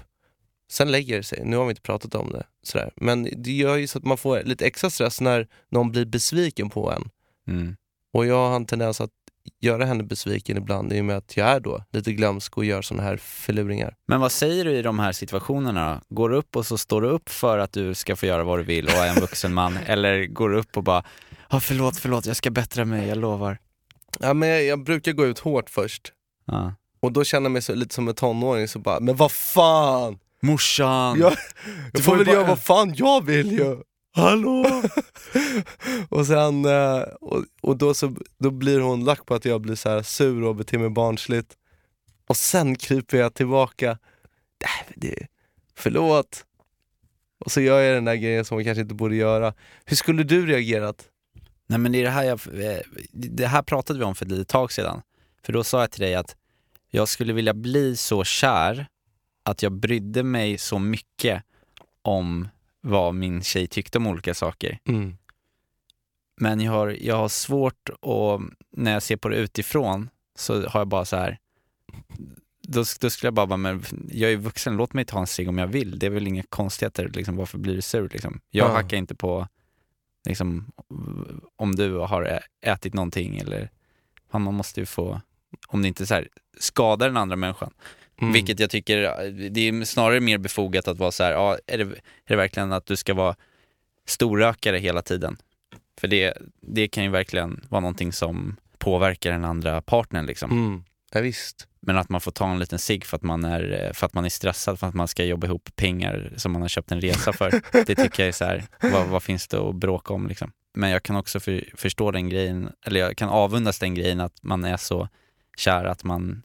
[0.72, 1.42] Sen lägger det sig.
[1.46, 2.44] Nu har vi inte pratat om det.
[2.64, 2.92] Sådär.
[2.96, 6.70] Men det gör ju så att man får lite extra stress när någon blir besviken
[6.70, 7.10] på en.
[7.48, 7.76] Mm.
[8.14, 9.12] Och jag har en tendens att
[9.60, 12.82] göra henne besviken ibland i och med att jag är då lite glömsk och gör
[12.82, 13.96] sådana här förluringar.
[14.08, 16.02] Men vad säger du i de här situationerna?
[16.10, 18.60] Går du upp och så står du upp för att du ska få göra vad
[18.60, 19.78] du vill och är en vuxen man?
[19.86, 21.04] Eller går du upp och bara,
[21.48, 23.58] ah, förlåt, förlåt, jag ska bättra mig, jag lovar.
[24.20, 26.14] Ja, men jag, jag brukar gå ut hårt först.
[26.46, 26.74] Ja.
[27.00, 30.20] Och då känner jag mig så, lite som en tonåring, så bara, men vad fan!
[30.42, 31.20] Morsan!
[31.20, 31.34] Ja,
[31.94, 33.78] jag får väl bara- göra vad fan jag vill ju!
[34.14, 34.66] Hallå!
[36.10, 39.76] och sen, eh, och, och då, så, då blir hon lack på att jag blir
[39.76, 41.58] så här sur och beter mig barnsligt.
[42.28, 43.98] Och sen kryper jag tillbaka.
[44.96, 45.28] Det,
[45.76, 46.46] förlåt.
[47.46, 49.54] och så gör jag den där grejen som man kanske inte borde göra.
[49.86, 51.08] Hur skulle du reagerat?
[51.68, 52.80] Nej men det är det här jag, eh,
[53.12, 55.02] det här pratade vi om för ett litet tag sedan.
[55.44, 56.36] För då sa jag till dig att
[56.90, 58.88] jag skulle vilja bli så kär
[59.44, 61.44] att jag brydde mig så mycket
[62.02, 62.48] om
[62.82, 64.80] vad min tjej tyckte om olika saker.
[64.86, 65.18] Mm.
[66.38, 68.42] Men jag har, jag har svårt att,
[68.72, 71.38] när jag ser på det utifrån, så har jag bara så här.
[72.68, 75.50] Då, då skulle jag bara, bara, men jag är vuxen, låt mig ta en cigg
[75.50, 76.00] om jag vill.
[76.00, 78.10] Det är väl inga konstigheter, liksom, varför blir du sur?
[78.10, 78.40] Liksom?
[78.50, 78.74] Jag Ja.
[78.74, 79.48] hackar inte på
[80.26, 80.72] liksom,
[81.56, 83.70] om du har ätit någonting eller
[84.32, 85.22] man måste ju få,
[85.68, 86.28] om det inte så här,
[86.60, 87.74] skadar den andra människan.
[88.22, 88.34] Mm.
[88.34, 89.02] Vilket jag tycker,
[89.50, 92.72] det är snarare mer befogat att vara så här, ja, är det, är det verkligen
[92.72, 93.36] att du ska vara
[94.06, 95.38] storrökare hela tiden?
[96.00, 100.52] För det, det kan ju verkligen vara någonting som påverkar den andra partnern liksom.
[100.52, 100.84] Mm.
[101.14, 101.68] Ja, visst.
[101.80, 104.26] Men att man får ta en liten cigg för att man är, för att man
[104.26, 107.34] är stressad, för att man ska jobba ihop pengar som man har köpt en resa
[107.34, 107.62] för.
[107.86, 110.52] det tycker jag är så här, vad, vad finns det att bråka om liksom?
[110.74, 114.44] Men jag kan också för, förstå den grejen, eller jag kan avundas den grejen att
[114.44, 115.10] man är så
[115.58, 116.44] kär att man,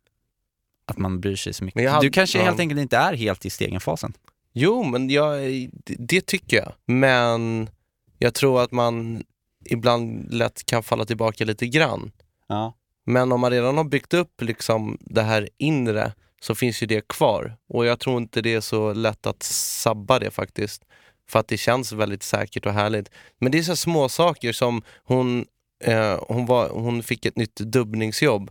[0.87, 1.91] att man bryr sig så mycket.
[1.91, 2.45] Hade- du kanske ja.
[2.45, 4.13] helt enkelt inte är helt i stegenfasen.
[4.53, 5.41] Jo, men jag,
[5.85, 6.73] det, det tycker jag.
[6.87, 7.71] Men
[8.19, 9.25] jag tror att man
[9.65, 12.13] ibland lätt kan falla tillbaka lite grann.
[12.49, 12.75] Ja.
[13.07, 17.09] Men om man redan har byggt upp liksom det här inre så finns ju det
[17.09, 17.57] kvar.
[17.69, 20.83] Och jag tror inte det är så lätt att sabba det faktiskt.
[21.29, 23.11] För att det känns väldigt säkert och härligt.
[23.39, 25.45] Men det är så små saker som hon,
[25.85, 28.51] eh, hon, var, hon fick ett nytt dubbningsjobb.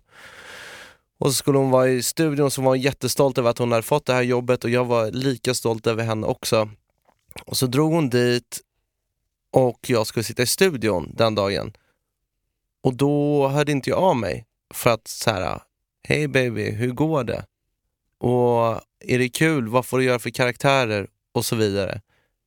[1.18, 3.84] Och så skulle hon vara i studion så var hon jättestolt över att hon hade
[3.84, 6.70] fått det här jobbet och jag var lika stolt över henne också.
[7.46, 8.60] Och så drog hon dit
[9.52, 11.74] och jag skulle sitta i studion den dagen.
[12.84, 15.62] Och då hörde inte jag av mig för att så här,
[16.08, 17.46] hej baby, hur går det?
[18.20, 19.68] Och är det kul?
[19.68, 21.08] Vad får du göra för karaktärer?
[21.34, 22.02] Och så vidare.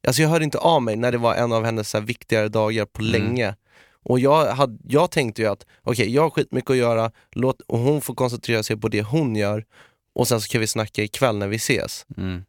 [0.06, 2.84] Alltså jag hörde inte av mig när det var en av hennes så viktigare dagar
[2.84, 3.12] på Mm.
[3.12, 3.56] länge.
[4.04, 7.78] Och jag, hade, jag tänkte ju att okej, jag har skitmycket att göra låt, och
[7.78, 9.64] hon får koncentrera sig på det hon gör
[10.14, 12.06] och sen så kan vi snacka ikväll när vi ses.
[12.16, 12.44] Mm.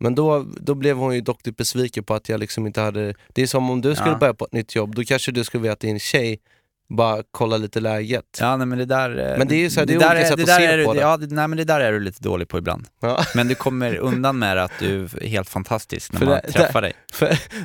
[0.00, 3.14] Men då, då blev hon ju dock lite besviken på att jag liksom inte hade...
[3.28, 4.18] Det är som om du skulle Ja.
[4.18, 6.40] börja på ett nytt jobb, då kanske du skulle vilja att din tjej
[6.88, 8.24] bara kolla lite läget.
[8.40, 9.32] Ja, nej, men det där...
[9.32, 10.64] eh, Men det är ju så här, det är där olika sätt det att se
[10.66, 11.00] är, på det.
[11.00, 12.86] Ja, det, nej, men det där är du lite dålig på ibland.
[13.00, 13.24] Ja.
[13.34, 16.82] Men du kommer undan med att du är helt fantastisk när För man det- träffar
[16.82, 16.92] dig.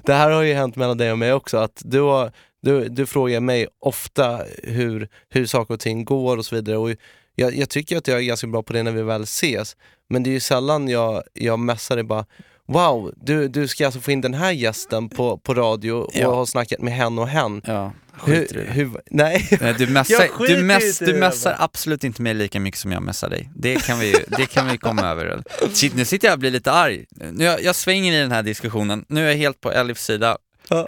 [0.04, 2.32] Det här har ju hänt mellan dig och mig också, att du, har,
[2.68, 6.78] du, du frågar mig ofta hur, hur saker och ting går och så vidare.
[6.78, 6.90] Och
[7.36, 9.76] jag, jag tycker att jag är ganska bra på det när vi väl ses,
[10.10, 12.26] men det är ju sällan jag, jag messar dig bara
[12.70, 16.36] Wow, du, du ska alltså få in den här gästen på, på radio och Ja.
[16.36, 17.62] ha snackat med hen och hen.
[17.66, 17.92] Ja,
[18.26, 18.62] Hur, det.
[18.72, 22.92] hur, nej, Nej, Du skiter du det, du messar absolut inte mig lika mycket som
[22.92, 23.50] jag messar dig.
[23.56, 25.44] Det kan vi, det kan vi komma över.
[25.74, 27.06] Shit, nu sitter jag och blir lite arg.
[27.10, 29.06] Nu, jag, jag svänger i den här diskussionen.
[29.10, 30.38] Nu är jag helt på Elifs sida.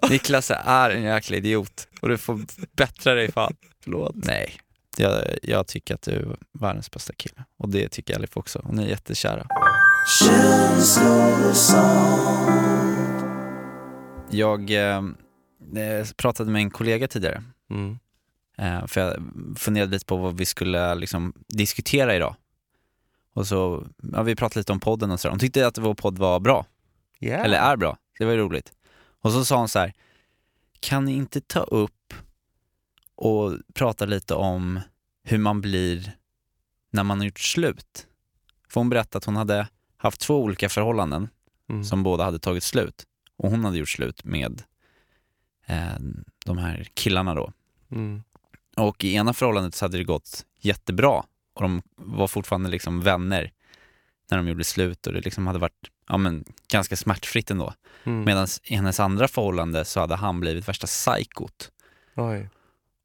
[0.09, 2.41] Niklas är en jäkla idiot och du får
[2.75, 3.55] bättra dig fan.
[3.83, 4.15] förlåt.
[4.15, 4.53] Nej,
[4.97, 7.45] jag, jag tycker att du är världens bästa kille.
[7.57, 8.59] Och det tycker Elif också.
[8.59, 9.47] Och ni är jättekära.
[14.29, 14.97] Jag eh,
[15.83, 17.43] eh, pratade med en kollega tidigare.
[17.69, 17.99] Mm.
[18.57, 19.23] Eh, för jag
[19.57, 22.35] funderade lite på vad vi skulle liksom, diskutera idag.
[23.33, 25.31] Och så, ja, vi pratade lite om podden och sådär.
[25.31, 26.65] Hon tyckte att vår podd var bra,
[27.21, 27.45] Yeah.
[27.45, 27.97] eller är bra.
[28.19, 28.71] Det var ju roligt.
[29.21, 29.93] Och så sa hon så här,
[30.79, 32.13] kan ni inte ta upp
[33.15, 34.79] och prata lite om
[35.23, 36.11] hur man blir
[36.91, 38.07] när man har gjort slut?
[38.69, 41.29] För hon berättade att hon hade haft två olika förhållanden
[41.69, 41.83] mm.
[41.83, 43.05] som båda hade tagit slut.
[43.37, 44.63] Och hon hade gjort slut med
[45.65, 45.99] eh,
[46.45, 47.53] de här killarna då.
[47.91, 48.23] Mm.
[48.77, 53.51] Och i ena förhållandet så hade det gått jättebra och de var fortfarande liksom vänner
[54.29, 57.73] när de gjorde slut och det liksom hade varit ja, men, ganska smärtfritt ändå.
[58.03, 58.23] Mm.
[58.23, 61.71] Medan i hennes andra förhållande så hade han blivit värsta psykot
[62.15, 62.49] Oj.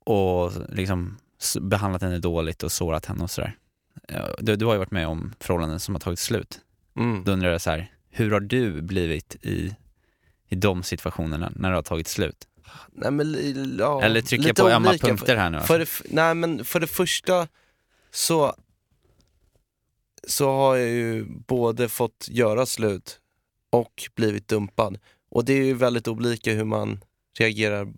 [0.05, 1.19] och liksom
[1.61, 3.57] behandlat henne dåligt och sårat henne och sådär.
[4.39, 6.61] Du, du har ju varit med om förhållanden som har tagit slut.
[6.97, 7.25] Mm.
[7.25, 9.75] Då undrar jag så här, hur har du blivit i,
[10.49, 12.49] i de situationerna när det har tagit slut?
[12.93, 15.61] Nej, men, ja, Eller trycker jag på ömma punkter här nu?
[15.61, 17.49] För det, f- nej men för det första
[18.11, 18.55] så,
[20.29, 23.21] så har jag ju både fått göra slut
[23.71, 24.99] och blivit dumpad.
[25.31, 27.01] Och det är ju väldigt olika hur man
[27.39, 27.93] reagerar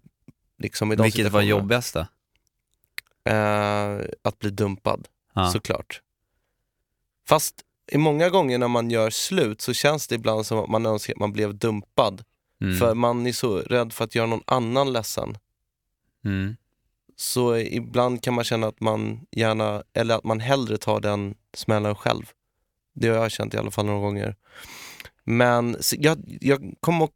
[0.58, 2.06] liksom i de Vilket var jobbigast då?
[3.30, 5.52] Eh, att bli dumpad, Ja.
[5.52, 6.00] såklart.
[7.28, 7.54] Fast
[7.92, 11.14] i många gånger när man gör slut så känns det ibland som att man önskar
[11.14, 12.24] att man blev dumpad.
[12.60, 12.78] Mm.
[12.78, 15.38] För man är så rädd för att göra någon annan ledsen.
[16.24, 16.56] Mm.
[17.16, 21.94] Så ibland kan man känna att man gärna, eller att man hellre tar den smällen
[21.94, 22.30] själv.
[22.94, 24.36] Det har jag känt i alla fall några gånger.
[25.24, 27.12] Men jag, jag kommer att,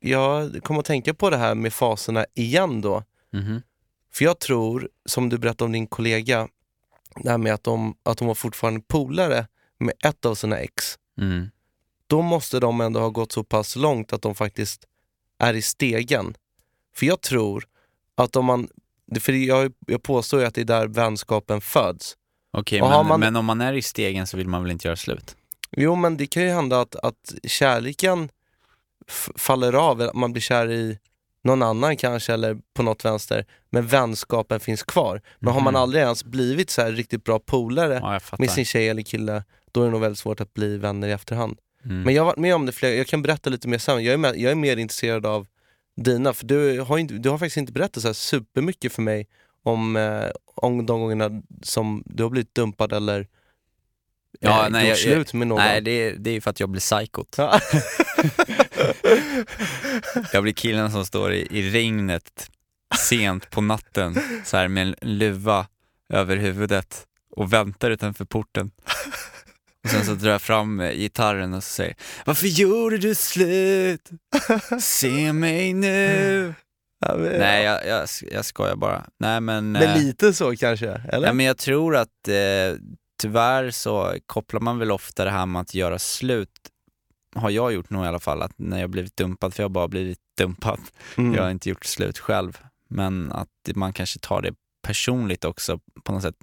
[0.00, 3.04] jag kommer att tänka på det här med faserna igen då.
[3.32, 3.62] Mhm.
[4.12, 6.48] För jag tror, som du berättade om din kollega,
[7.16, 9.46] det här med att de, att de var fortfarande polare
[9.78, 10.98] med ett av sina ex.
[11.18, 11.50] Mm.
[12.06, 14.84] Då måste de ändå ha gått så pass långt att de faktiskt
[15.38, 16.34] är i stegen.
[16.94, 17.64] För jag tror
[18.14, 18.68] att om man,
[19.20, 22.16] för jag, jag påstår ju att det är där vänskapen föds.
[22.52, 24.88] Okej, Och men, man- men om man är i stegen så vill man väl inte
[24.88, 25.36] göra slut?
[25.76, 28.28] Jo men det kan ju hända att, att kärleken
[29.36, 30.98] faller av, man blir kär i
[31.44, 35.20] någon annan kanske eller på något vänster, men vänskapen finns kvar.
[35.38, 35.82] Men har man Mhm.
[35.82, 39.80] aldrig ens blivit så här riktigt bra polare Ja, med sin tjej eller kille, då
[39.80, 41.58] är det nog väldigt svårt att bli vänner i efterhand.
[41.84, 42.02] Mm.
[42.02, 44.12] Men jag har varit med om det flera, jag kan berätta lite mer sen, jag
[44.14, 45.46] är, med, jag är mer intresserad av
[45.96, 49.26] dina, för du har, inte, du har faktiskt inte berättat så här supermycket för mig
[49.62, 50.24] om, eh,
[50.54, 53.26] om de gångerna som du har blivit dumpad eller eh,
[54.40, 55.58] Ja, nej, gjort jag- slut med någon.
[55.58, 57.34] Nej, det är, det är för att jag blir psykot.
[57.38, 57.60] Ja.
[60.32, 62.50] Jag blir killen som står i, i regnet
[62.98, 65.66] sent på natten så här med en luva
[66.08, 68.70] över huvudet och väntar utanför porten.
[69.84, 71.94] Och sen så drar jag fram gitarren och så säger
[72.26, 74.10] Varför gjorde du slut?
[74.80, 76.54] Se mig nu.
[77.06, 79.06] Ja, men, Nej, jag, jag, jag skojar bara.
[79.18, 79.72] Nej men...
[79.72, 81.26] men eh, lite så kanske, eller?
[81.26, 82.78] Ja, men jag tror att eh,
[83.22, 86.48] tyvärr så kopplar man väl ofta det här med att göra slut,
[87.34, 89.72] har jag gjort nog i alla fall, att när jag blivit dumpad, för jag har
[89.74, 90.80] bara blivit dumpad,
[91.16, 91.34] Mm.
[91.34, 96.12] jag har inte gjort slut själv, men att man kanske tar det personligt också på
[96.12, 96.36] något sätt.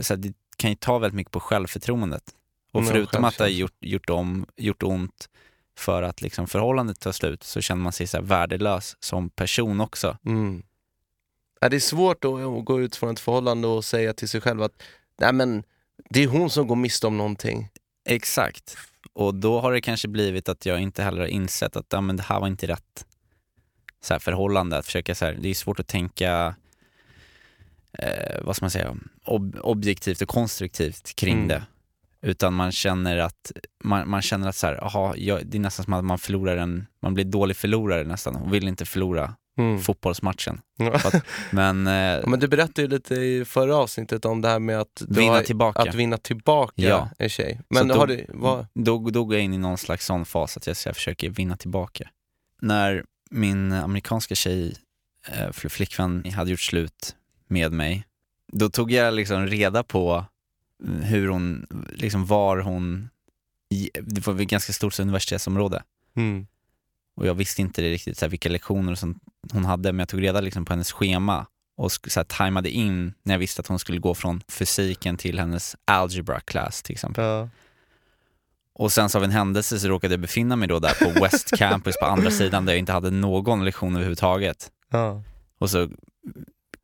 [0.00, 2.22] Så att det kan ju ta väldigt mycket på självförtroendet.
[2.72, 5.28] Och Ja, förutom att det har gjort, gjort, om, gjort ont
[5.76, 10.18] för att liksom förhållandet tar slut så känner man sig så värdelös som person också.
[10.26, 10.62] Mm.
[11.60, 14.40] Ja, det är svårt att att gå ut från ett förhållande och säga till sig
[14.40, 14.82] själv att
[15.20, 15.62] Nej, men
[16.10, 17.68] det är hon som går miste om någonting.
[18.08, 18.76] Exakt.
[19.12, 22.16] Och då har det kanske blivit att jag inte heller har insett att ja, men
[22.16, 23.06] det här var inte rätt
[24.00, 24.78] så här, förhållande.
[24.78, 26.54] Att försöka, så här, det är svårt att tänka,
[27.98, 31.48] eh, vad ska man säga, ob objektivt och konstruktivt kring Mm.
[31.48, 31.62] det.
[32.22, 33.52] Utan man känner att,
[33.84, 36.56] man, man känner att så här, aha, jag, det är nästan som att man förlorar
[36.56, 39.80] en, man blir dålig förlorare nästan och vill inte förlora Mm.
[39.80, 40.60] fotbollsmatchen.
[40.92, 44.58] Att- Men eh, Ja, men du berättade ju lite i förra avsnittet om det här
[44.58, 45.82] med att, vinna har, tillbaka.
[45.82, 47.10] att vinna tillbaka Ja.
[47.18, 47.60] en tjej.
[47.70, 50.56] Men då- har du, vad, Då, då går jag in i någon slags sån fas
[50.56, 52.08] att jag, så jag försöker vinna tillbaka.
[52.62, 54.74] När min amerikanska tjej,
[55.28, 57.16] eh, fl- flickvän, hade gjort slut
[57.50, 58.06] med mig,
[58.52, 60.24] då tog jag liksom reda på
[61.02, 63.08] hur hon, liksom var hon,
[64.00, 65.82] det var ett ganska stort universitetsområde
[66.16, 66.46] mm.
[67.16, 70.22] och jag visste inte riktigt så här, vilka lektioner sånt hon hade, men jag tog
[70.22, 73.78] reda liksom, på hennes schema och så här, tajmade in när jag visste att hon
[73.78, 77.24] skulle gå från fysiken till hennes algebra class till exempel.
[77.24, 77.48] ja.
[78.72, 81.56] Och sen så av en händelse så råkade jag befinna mig då där på West
[81.56, 84.70] Campus på andra sidan där jag inte hade någon lektion överhuvudtaget.
[84.90, 85.22] Ja.
[85.58, 85.88] Och så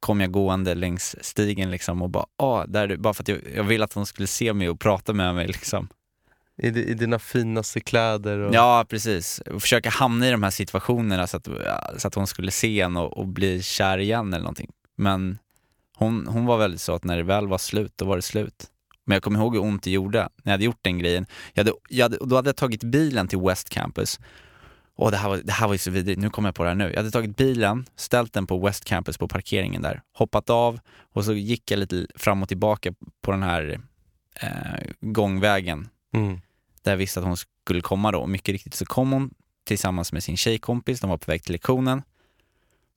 [0.06, 3.28] kom jag gående längs stigen liksom och bara, ah, där är du, bara för att
[3.28, 5.88] jag, jag ville att hon skulle se mig och prata med mig liksom.
[6.62, 8.54] I, I dina finaste kläder och...
[8.54, 9.38] Ja, precis.
[9.38, 11.48] Och försöka hamna i de här situationerna så att,
[11.96, 14.70] så att hon skulle se en och, och bli kär igen eller någonting.
[14.96, 15.38] Men
[15.96, 18.64] hon, hon var väldigt så att när det väl var slut, då var det slut.
[19.04, 21.26] Men jag kommer ihåg hur ont det gjorde när jag hade gjort den grejen.
[21.52, 24.20] Jag hade, jag hade, då hade jag tagit bilen till West Campus.
[24.98, 26.68] Och det här, var, det här var ju så vidrigt, nu kommer jag på det
[26.68, 26.88] här nu.
[26.90, 30.80] Jag hade tagit bilen, ställt den på West Campus på parkeringen där, hoppat av
[31.12, 33.80] och så gick jag lite fram och tillbaka på den här
[34.40, 36.40] eh, gångvägen Mm.
[36.82, 38.18] där jag visste att hon skulle komma då.
[38.20, 39.30] Och mycket riktigt så kom hon
[39.66, 42.02] tillsammans med sin tjejkompis, de var på väg till lektionen.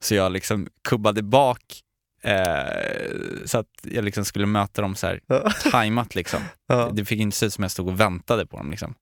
[0.02, 1.62] Så jag liksom kubbade bak
[2.22, 2.36] eh,
[3.44, 5.20] så att jag liksom skulle möta dem så här
[5.70, 6.42] tajmat liksom.
[6.92, 8.94] Det fick inte se ut som jag stod och väntade på dem liksom.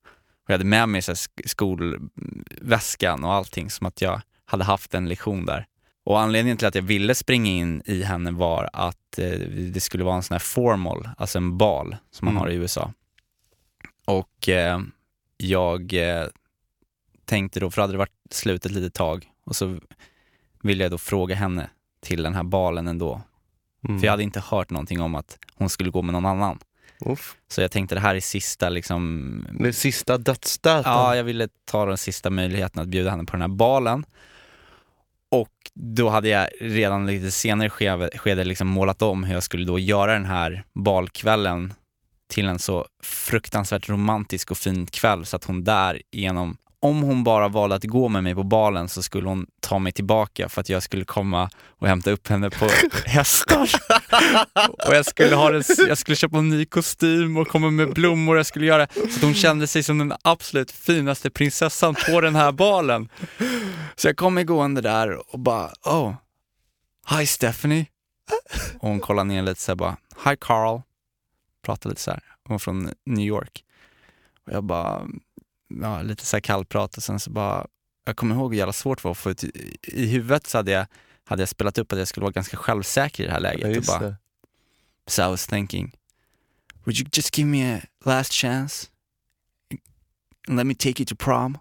[0.48, 5.46] Jag hade med mig så skolväskan och allting som att jag hade haft en lektion
[5.46, 5.66] där.
[6.04, 10.04] Och anledningen till att jag ville springa in i henne var att eh, det skulle
[10.04, 12.40] vara en sån här formal, alltså en bal som man Mm.
[12.42, 12.92] har i USA.
[14.06, 14.80] Och eh,
[15.36, 16.26] jag eh,
[17.24, 19.78] tänkte då, för hade det varit slut ett litet tag, och så
[20.62, 23.22] ville jag då fråga henne till den här balen ändå.
[23.88, 24.00] Mm.
[24.00, 26.58] För jag hade inte hört någonting om att hon skulle gå med någon annan.
[27.00, 27.36] Uff.
[27.48, 30.92] Så jag tänkte det här är sista liksom Det sista dödsstöten.
[30.92, 34.04] Ja, jag ville ta den sista möjligheten att bjuda henne på den här balen.
[35.30, 39.66] Och då hade jag redan lite senare skede, skede liksom målat om hur jag skulle
[39.66, 41.74] då göra den här balkvällen
[42.28, 47.24] till en så fruktansvärt romantisk och fin kväll så att hon där genom om hon
[47.24, 50.60] bara valde att gå med mig på balen så skulle hon ta mig tillbaka för
[50.60, 52.68] att jag skulle komma och hämta upp henne på
[53.06, 53.70] hästar.
[54.86, 58.36] och jag skulle, ha det, jag skulle köpa en ny kostym och komma med blommor.
[58.36, 62.36] Jag skulle göra så att hon kände sig som den absolut finaste prinsessan på den
[62.36, 63.08] här balen.
[63.96, 66.14] Så jag kom gående där och bara, oh,
[67.18, 67.86] hi Stephanie.
[68.78, 70.80] Och hon kollade ner lite så här bara, hi Carl.
[71.64, 72.22] Pratade lite så här.
[72.44, 73.64] Hon var från New York.
[74.46, 75.06] Och jag bara,
[75.68, 77.66] ja, lite så här kallprat och sen så bara,
[78.04, 80.86] jag kommer ihåg hur jävla svårt det var för i, i huvudet så hade jag,
[81.24, 83.70] hade jag spelat upp att jag skulle vara ganska självsäker i det här läget.
[83.72, 84.16] Ja, och bara, det.
[85.06, 85.92] so I was thinking,
[86.84, 88.86] would you just give me a last chance?
[90.48, 91.58] And let me take you to prom?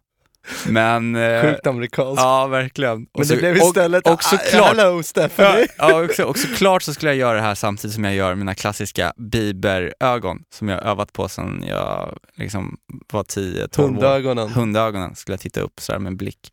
[0.67, 1.15] Men...
[1.15, 2.21] eh, Sjukt amerikanskt.
[2.23, 2.93] Ja, verkligen.
[3.03, 5.67] Och Men så- det blev och- istället, och, "Ah, såklart, hello Ja, Stephanie.
[5.77, 8.35] ja och, så, och såklart så skulle jag göra det här samtidigt som jag gör
[8.35, 12.77] mina klassiska Bieber-ögon som jag övat på sedan jag liksom
[13.11, 13.87] var 10-12 år.
[13.87, 14.49] Hundögonen.
[14.49, 16.51] Hundögonen skulle jag titta upp så här med en blick.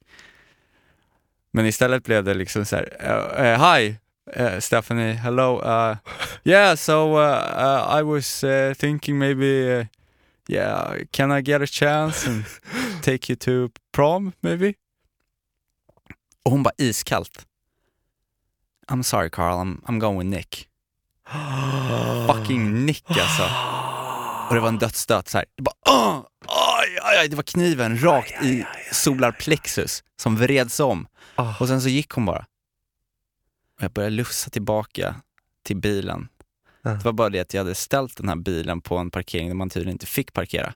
[1.53, 2.89] Men istället blev det liksom så här,
[3.39, 3.97] eh, eh, hi
[4.33, 5.97] eh, Stephanie, hello, uh,
[6.45, 9.87] yeah so uh, uh, I was uh, thinking maybe, uh,
[10.49, 12.45] yeah, can I get a chance and
[13.05, 14.75] take you to prom maybe?
[16.45, 17.47] Och hon bara iskallt.
[18.89, 20.69] I'm sorry Carl, I'm, I'm going with Nick.
[22.27, 23.43] Fucking Nick alltså.
[24.49, 25.47] Och det var en dödsstöt så här.
[25.57, 26.27] Det bara, "Åh!
[26.47, 31.07] aj, aj, aj, det var kniven rakt i solarplexus som vreds om.
[31.35, 31.55] Ah.
[31.61, 32.47] Och sen så gick hon bara.
[33.77, 35.15] Och jag började lufsa tillbaka
[35.63, 36.29] till bilen.
[36.83, 36.91] Ja.
[36.91, 39.55] Det var bara det att jag hade ställt den här bilen på en parkering där
[39.55, 40.75] man tydligen inte fick parkera.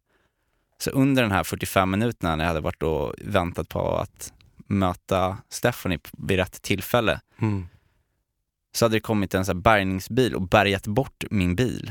[0.81, 4.33] Så under den här 45 minuterna när jag hade varit och väntat på att
[4.67, 7.69] möta Stephanie vid rätt tillfälle Mm.
[8.75, 11.91] så hade det kommit en bärgningsbil och bärgat bort min bil.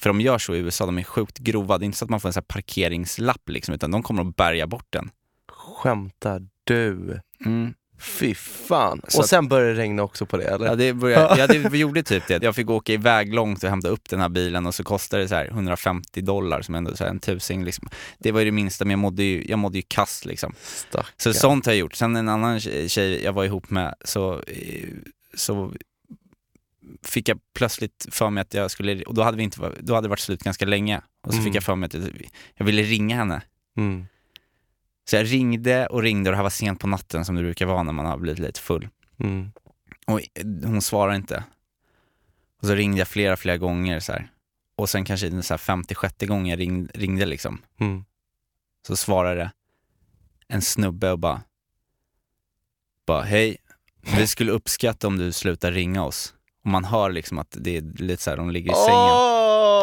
[0.00, 1.78] För de gör så i USA, de är sjukt grova.
[1.78, 4.36] Det är inte så att man får en här parkeringslapp liksom, utan de kommer att
[4.36, 5.10] bärga bort den.
[5.48, 7.20] Skämtar du?
[7.46, 7.74] Mm.
[7.98, 9.00] Fy fan.
[9.08, 10.66] Så och sen började det regna också på det eller?
[10.66, 12.42] Ja, det började, ja, det gjorde typ det.
[12.42, 15.28] Jag fick åka iväg långt och hämta upp den här bilen och så kostade det
[15.28, 17.64] så här 150 dollar som ändå är så en tusing.
[17.64, 17.88] Liksom.
[18.18, 20.54] Det var ju det minsta, men jag mådde ju, jag mådde ju kass liksom.
[20.62, 21.06] Stackarn.
[21.16, 21.94] Så sånt har jag gjort.
[21.94, 24.88] Sen en annan tjej- jag var ihop med, så, eh,
[25.34, 25.72] så
[27.02, 30.04] fick jag plötsligt för mig att jag skulle, och då hade, vi inte, då hade
[30.04, 30.98] det varit slut ganska länge.
[31.26, 31.44] Och så Mm.
[31.44, 32.02] fick jag för mig att jag,
[32.54, 33.42] jag ville ringa henne.
[33.76, 34.06] Mm.
[35.04, 37.66] Så jag ringde och ringde och det här var sent på natten som det brukar
[37.66, 38.88] vara när man har blivit lite full.
[39.20, 39.52] Mm.
[40.06, 40.20] Och
[40.64, 41.44] hon svarade inte.
[42.60, 44.30] Och så ringde jag flera, flera gånger så här.
[44.76, 48.04] Och sen kanske den så här 56 gången jag ring, ringde liksom, Mm.
[48.86, 49.50] så svarade
[50.48, 51.42] en snubbe och bara,
[53.06, 53.56] bara hej,
[54.16, 56.34] vi skulle uppskatta om du slutar ringa oss.
[56.64, 58.98] Och man hör liksom att det är lite så här, de ligger i sängen.
[59.10, 59.73] Åh!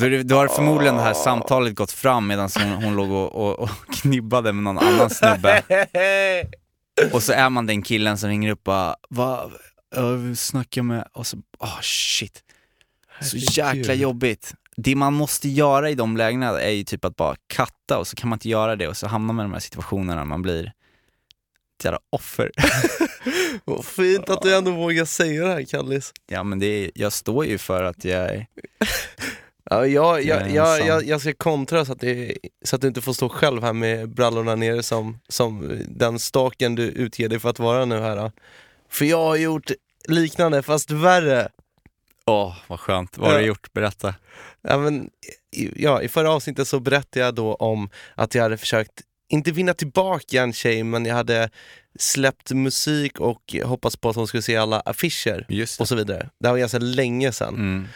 [0.00, 3.58] Det- då har förmodligen det här samtalet gått fram medan hon, hon låg och, och,
[3.58, 5.62] och knibbade med någon annan snubbe.
[7.12, 9.52] Och så är man den killen som ringer upp och bara, vad,
[9.94, 12.42] jag snackar med, och så, åh shit.
[13.20, 14.54] Så jäkla jobbigt.
[14.76, 18.16] Det man måste göra i de lägena är ju typ att bara katta och så
[18.16, 20.42] kan man inte göra det och så hamnar man i de här situationerna när man
[20.42, 20.64] blir
[21.78, 22.50] ett jävla offer.
[23.64, 26.12] Vad fint att du ändå vågar säga det här Kallis.
[26.26, 28.46] Ja men det är, jag står ju för att jag är,
[29.72, 33.00] Ja, jag, jag, jag, jag, jag ska kontra så att, det, så att du inte
[33.00, 37.50] får stå själv här med brallorna nere som, som den staken du utger dig för
[37.50, 38.16] att vara nu här.
[38.16, 38.32] då.
[38.88, 39.70] För jag har gjort
[40.08, 41.48] liknande fast värre.
[42.26, 43.72] åh vad skönt, vad har du gjort?
[43.72, 44.14] Berätta.
[44.62, 45.10] Ja, men,
[45.56, 48.92] i, ja, I förra avsnittet så berättade jag då om att jag hade försökt,
[49.28, 51.50] inte vinna tillbaka en tjej, men jag hade
[51.98, 55.46] släppt musik och hoppats på att hon skulle se alla affischer
[55.80, 56.28] och så vidare.
[56.38, 57.54] Det här var ganska länge sedan.
[57.54, 57.88] Mm.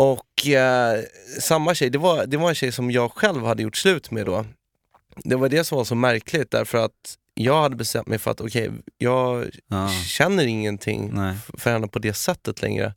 [0.00, 1.00] Och eh,
[1.40, 4.26] samma tjej, det var, det var en tjej som jag själv hade gjort slut med
[4.26, 4.46] då.
[5.24, 8.40] Det var det som var så märkligt därför att jag hade bestämt mig för att
[8.40, 9.88] okej, jag Ja.
[10.06, 11.36] känner ingenting Nej.
[11.58, 12.94] för henne på det sättet längre.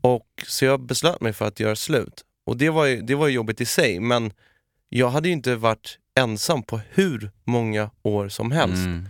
[0.00, 2.24] Och Så jag beslöt mig för att göra slut.
[2.46, 4.32] Och det var ju, det var jobbigt i sig, men
[4.88, 8.76] jag hade ju inte varit ensam på hur många år som helst.
[8.86, 9.08] Mm.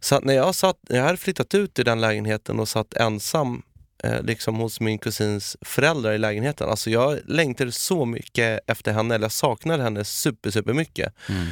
[0.00, 3.62] Så när jag, satt, jag hade flyttat ut i den lägenheten och satt ensam
[4.04, 6.68] eh, liksom hos min kusins föräldrar i lägenheten.
[6.68, 11.14] Alltså jag längtade så mycket efter henne, eller jag saknade henne super, super mycket.
[11.28, 11.46] Mm.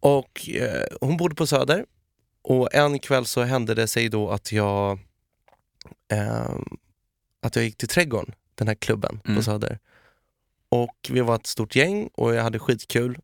[0.00, 1.84] Och eh, hon bodde på Söder
[2.42, 4.98] och en kväll så hände det sig då att jag
[6.12, 6.54] eh,
[7.42, 9.36] att jag gick till Trädgården, den här klubben Mm.
[9.36, 9.78] på Söder.
[10.70, 13.18] Och vi var ett stort gäng och jag hade skitkul.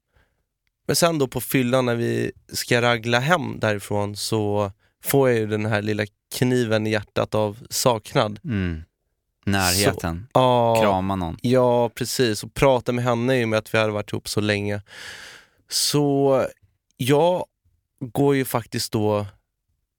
[0.87, 4.73] Men sen då på fyllan när vi ska ragla hem därifrån så
[5.05, 8.41] får jag ju den här lilla kniven i hjärtat av saknad.
[8.45, 8.83] Mm.
[9.47, 11.37] Närheten, Ja, krama någon.
[11.43, 12.45] ja precis.
[12.45, 14.83] Och prata med henne i och med att vi hade varit ihop så länge.
[15.69, 16.47] Så
[16.97, 17.45] jag
[18.01, 19.27] går ju faktiskt då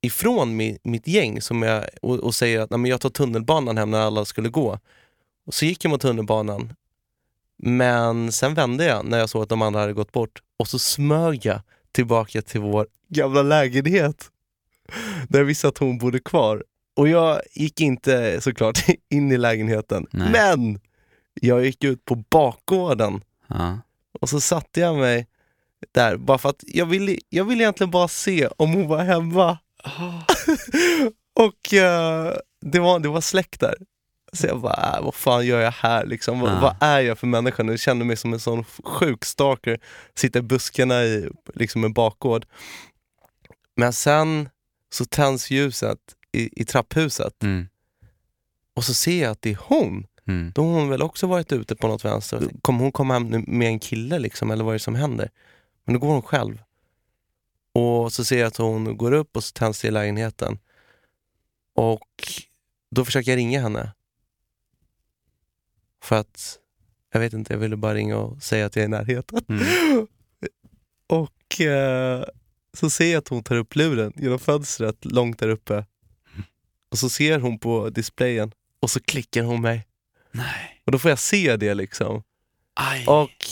[0.02, 3.78] ifrån mi, mitt gäng som jag, och, och säger att Nej, men jag tar tunnelbanan
[3.78, 4.80] hem när alla skulle gå.
[5.46, 6.74] Och så gick jag mot tunnelbanan.
[7.58, 10.80] Men sen vände jag när jag såg att de andra hade gått bort och så
[10.80, 11.62] smög jag
[11.92, 14.32] tillbaka till vår gamla lägenhet.
[15.30, 16.64] Där jag visste att hon bodde kvar.
[16.96, 18.80] Och jag gick inte såklart
[19.10, 20.08] in i lägenheten.
[20.12, 20.30] Nej.
[20.32, 20.80] Men
[21.42, 23.80] jag gick ut på bakgården Ja.
[24.22, 25.28] och så satte jag mig
[25.92, 29.58] där bara för att jag ville, jag ville egentligen bara se om hon var hemma.
[31.36, 33.76] och eh, det, var, det var släkt där.
[34.34, 36.40] Så jag bara, äh, vad fan gör jag här liksom?
[36.40, 36.60] Vad, Ja.
[36.62, 37.72] vad är jag för människa nu?
[37.74, 39.80] Jag känner mig som en sån sjuk stalker.
[40.16, 42.46] Sitter i buskarna i liksom en bakgård.
[43.76, 44.50] Men sen
[44.96, 46.00] så tänds ljuset
[46.32, 47.68] i, i trapphuset Mm.
[48.76, 50.08] och så ser jag att det är hon.
[50.28, 50.52] Mm.
[50.56, 52.50] Då har hon väl också varit ute på något vänster.
[52.62, 55.30] Kommer hon komma hem med en kille liksom, eller vad är det som händer?
[55.86, 56.62] Men då går hon själv.
[57.74, 60.60] Och så ser jag att hon går upp och så tänds det i lägenheten.
[61.76, 62.34] Och
[62.92, 63.92] då försöker jag ringa henne.
[66.04, 66.60] För att,
[67.14, 69.46] jag vet inte, jag ville bara ringa och säga att jag är i närheten.
[69.50, 70.08] Mm.
[71.08, 72.26] Och eh,
[72.76, 75.86] så ser jag att hon tar upp luren genom fönstret långt där uppe.
[76.92, 79.88] Och så ser hon på displayen och så klickar hon mig.
[80.32, 80.82] Nej.
[80.86, 82.24] Och då får jag se det liksom.
[82.74, 83.06] Aj.
[83.08, 83.46] Och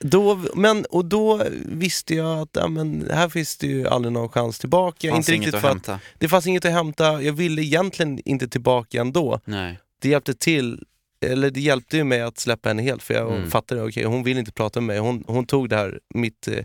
[0.00, 4.28] då, men, och då visste jag att ja, men, här finns det ju aldrig någon
[4.28, 5.10] chans tillbaka.
[5.10, 6.00] Fanns inte inget riktigt att för att, hämta.
[6.18, 7.22] det fanns inget att hämta.
[7.22, 9.40] Jag ville egentligen inte tillbaka ändå.
[9.44, 9.78] Nej.
[10.00, 10.84] Det hjälpte till,
[11.20, 13.50] eller det hjälpte ju mig att släppa henne helt för jag Mm.
[13.50, 14.98] fattade, okej hon vill inte prata med mig.
[14.98, 16.64] Hon, hon tog det här, mitt eh,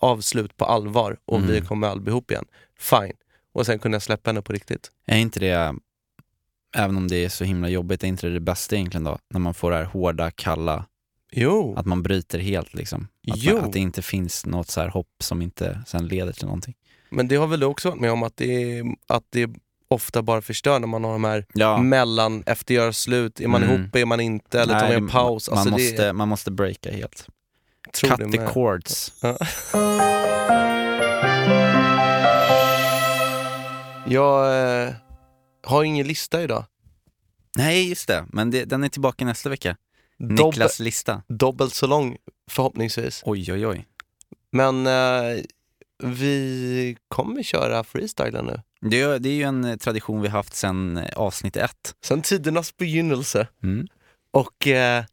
[0.00, 1.50] avslut på allvar och Mm.
[1.50, 2.44] vi kommer aldrig ihop igen.
[2.78, 3.12] Fine.
[3.52, 4.90] Och sen kunde jag släppa henne på riktigt.
[5.06, 5.74] Är inte det,
[6.76, 9.18] även om det är så himla jobbigt, är inte det det bästa egentligen då?
[9.30, 10.86] När man får det här hårda, kalla,
[11.34, 13.08] Jo, att man bryter helt liksom.
[13.32, 16.44] Att, man, att det inte finns något så här hopp som inte sen leder till
[16.44, 16.74] någonting.
[17.10, 19.50] men det har väl du också varit med om att det, är, att det
[19.92, 23.62] ofta bara förstör när man har de här Ja, mellan, efter göra slut, är man
[23.62, 23.80] Mm.
[23.80, 25.50] ihop, är man inte, eller tar vi en paus?
[25.50, 27.26] Man, Alltså måste, det, man måste breaka helt.
[27.92, 29.12] tror Cut the cords.
[29.22, 29.38] Ja.
[34.06, 34.92] Jag eh,
[35.62, 36.64] har ingen lista idag.
[37.56, 38.24] Nej, just det.
[38.28, 39.76] Men det, den är tillbaka nästa vecka.
[40.18, 41.22] Dobb, Niklas lista.
[41.28, 42.16] Dubbelt så lång
[42.50, 43.22] förhoppningsvis.
[43.24, 43.86] Oj, oj, oj.
[44.52, 45.42] Men eh,
[46.02, 48.60] vi kommer köra freestylen nu.
[48.90, 51.94] Det, är- det är ju en eh, tradition vi haft sedan eh, avsnitt ett.
[52.04, 53.48] Sen tidernas begynnelse.
[53.62, 53.86] Mm.
[54.30, 55.04] Och eh,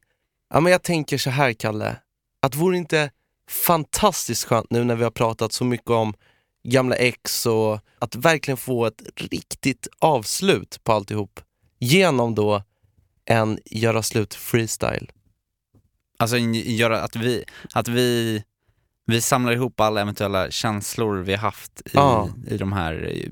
[0.54, 1.96] ja, men jag tänker så här Kalle,
[2.42, 3.12] att vore inte
[3.50, 6.14] fantastiskt skönt nu när vi har pratat så mycket om
[6.64, 11.40] gamla ex och att verkligen få ett riktigt avslut på alltihop
[11.80, 12.64] genom då
[13.26, 15.10] en göra slut freestyle.
[16.20, 17.44] Alltså göra att vi,
[17.74, 18.44] att vi,
[19.06, 22.30] vi samlar ihop alla eventuella känslor vi haft i, Ja.
[22.48, 23.30] i de här eh,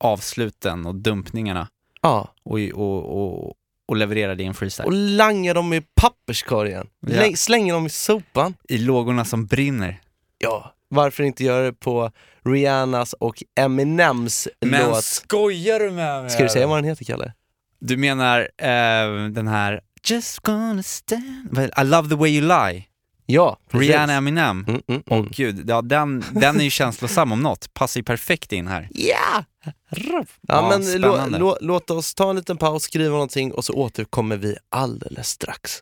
[0.00, 1.68] avsluten och dumpningarna
[2.02, 3.54] Ja, och, och, och,
[3.88, 4.86] och levererar det i en freestyle.
[4.86, 6.86] och langa dem i papperskorgen.
[7.00, 7.08] Ja.
[7.22, 8.54] Läng- Slänger dem i sopan.
[8.68, 10.00] I lågorna som brinner.
[10.38, 12.10] Ja, varför inte göra det på
[12.44, 15.04] Rihannas och Eminems låt?
[15.04, 16.30] skojar du med mig?
[16.30, 17.32] Ska du säga vad den heter Kalle?
[17.80, 22.84] Du menar eh, den här Just gonna stand I love the way you lie,
[23.30, 23.88] Ja, precis.
[23.88, 24.64] Rihanna Eminem.
[24.68, 25.28] Mm, mm, mm.
[25.30, 28.88] gud, ja, den, den är ju känslosam om något, passar ju perfekt in här.
[28.90, 29.44] Ja!
[29.64, 33.72] Ja, Ja, men lå, lå, låt oss ta en liten paus, skriva någonting och så
[33.72, 35.78] återkommer vi alldeles strax.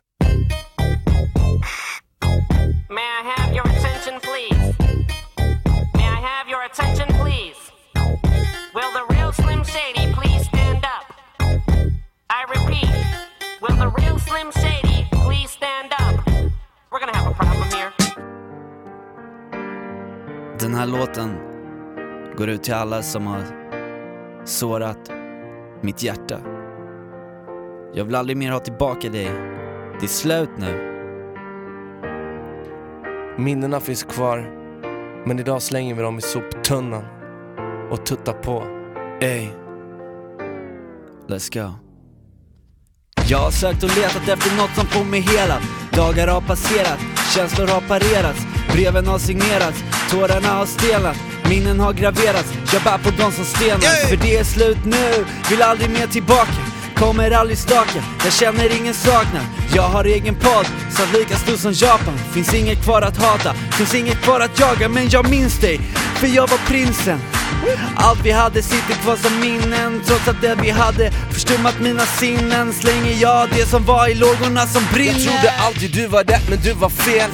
[2.89, 4.75] May I have your attention, please?
[5.93, 7.57] May I have your attention, please?
[8.73, 11.05] Will the real Slim Shady please stand up?
[12.29, 12.89] I repeat,
[13.61, 14.16] will the real
[20.67, 21.37] Den här låten
[22.37, 23.43] går ut till alla som har
[24.45, 25.11] sårat
[25.81, 26.39] mitt hjärta.
[27.93, 29.31] Jag vill aldrig mer ha tillbaka dig.
[29.99, 30.73] Det är slut nu.
[33.37, 34.51] Minnena finns kvar,
[35.25, 37.03] men idag slänger vi dem i soptunnan
[37.91, 38.63] och tuttar på.
[39.21, 39.47] Ey.
[41.27, 41.73] Let's go.
[43.29, 45.61] Jag har sökt och letat efter något som får mig helad
[45.91, 46.99] Dagar har passerat,
[47.35, 51.17] känslor har parerats Breven har signerats, tårarna har stelnat
[51.49, 55.61] Minnen har graverats, jag bär på dem som stenar För det är slut nu, vill
[55.61, 56.61] aldrig mer tillbaka
[56.95, 59.45] Kommer aldrig staka, jag känner ingen saknad
[59.75, 63.95] Jag har egen podd, satt lika stor som Japan Finns inget kvar att hata, finns
[63.95, 65.79] inget kvar att jaga Men jag minns dig,
[66.19, 67.19] för jag var prinsen
[67.95, 72.73] Allt vi hade sitter kvar som minnen Trots att det vi hade förstummat mina sinnen.
[72.73, 76.49] Slänger jag det som var i lågorna som brinner Jag trodde alltid du var rätt
[76.49, 77.29] men du var fel,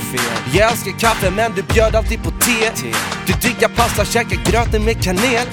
[0.53, 2.71] Jag älskar kaffe men du bjöd alltid på te,
[3.25, 5.47] Du diggar pasta, käkar gröten med kanel.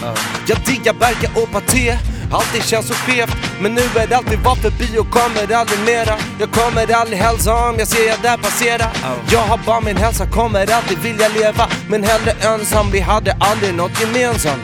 [0.47, 1.99] Jag diggar Berka och paté
[2.33, 6.19] Alltid känns så skevt Men nu är det alltid var förbi och kommer aldrig mera.
[6.41, 8.87] Jag kommer aldrig hälsa om jag ser er där passera.
[9.31, 11.69] Jag har bara min hälsa, kommer alltid vilja leva.
[11.89, 14.63] Men hellre ensam, vi hade aldrig något gemensamt.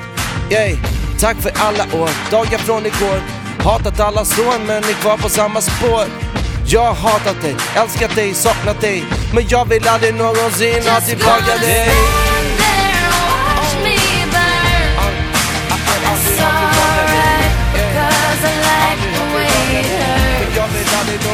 [0.50, 0.76] Yay.
[1.20, 3.20] Tack för alla år, dagar från igår.
[3.64, 6.04] Hatat alla sår men är kvar på samma spår.
[6.66, 9.04] Jag har hatat dig, älskat dig, saknat dig.
[9.34, 12.25] Men jag vill aldrig någonsin ha tillbaka dig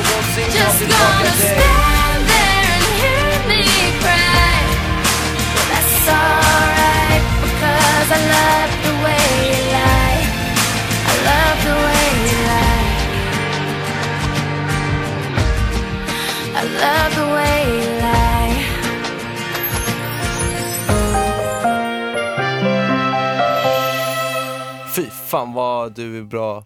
[0.06, 3.62] någonsin ha Just tillbaka gonna dig stand there and hear me
[4.02, 4.58] cry.
[5.70, 10.22] That's alright, because I love the way you lie.
[11.10, 12.90] I love the way you lie.
[16.60, 18.58] I love the way you lie.
[24.94, 26.64] Fy fan vad du är bra,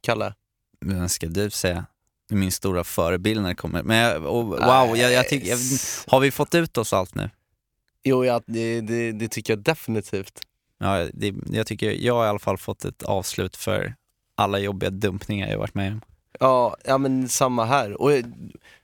[0.00, 0.34] Kalle
[0.80, 1.86] Men ska du säga?
[2.34, 3.82] Min stora förebild när det kommer.
[3.82, 5.58] Men jag, och, wow, jag, jag tycker, jag,
[6.06, 7.30] har vi fått ut oss allt nu?
[8.02, 10.40] Jo, ja, det, det, det tycker jag definitivt
[10.78, 13.94] Ja, det, jag tycker jag har i alla fall fått ett avslut för
[14.34, 16.00] alla jobbiga dumpningar jag varit med om.
[16.40, 18.00] Ja, ja men samma här.
[18.00, 18.24] Och eh,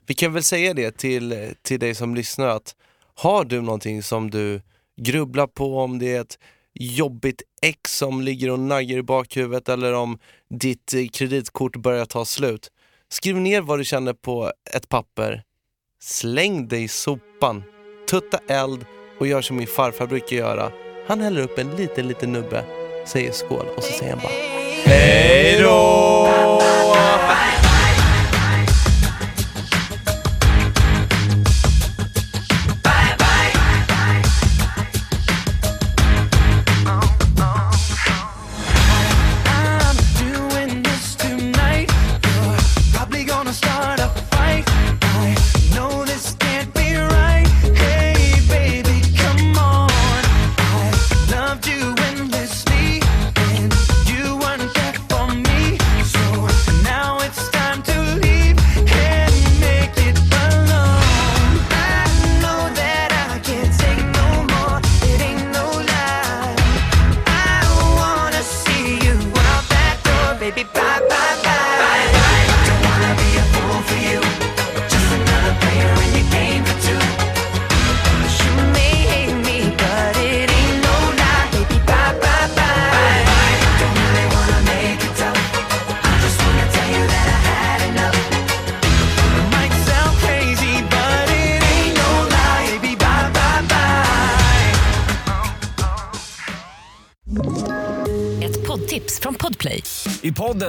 [0.05, 2.75] vi kan väl säga det till, till dig som lyssnar att
[3.15, 4.61] har du någonting som du
[5.01, 6.39] grubblar på, om det är ett
[6.73, 12.25] jobbigt ex som ligger och naggar i bakhuvudet eller om ditt eh, kreditkort börjar ta
[12.25, 12.71] slut.
[13.13, 15.43] Skriv ner vad du känner på ett papper,
[16.03, 17.63] släng dig i sopan,
[18.09, 18.85] tutta eld
[19.19, 20.71] och gör som min farfar brukar göra.
[21.07, 22.65] Han häller upp en liten, liten nubbe,
[23.05, 24.33] säger skål och så säger han bara
[24.85, 26.01] Hej då!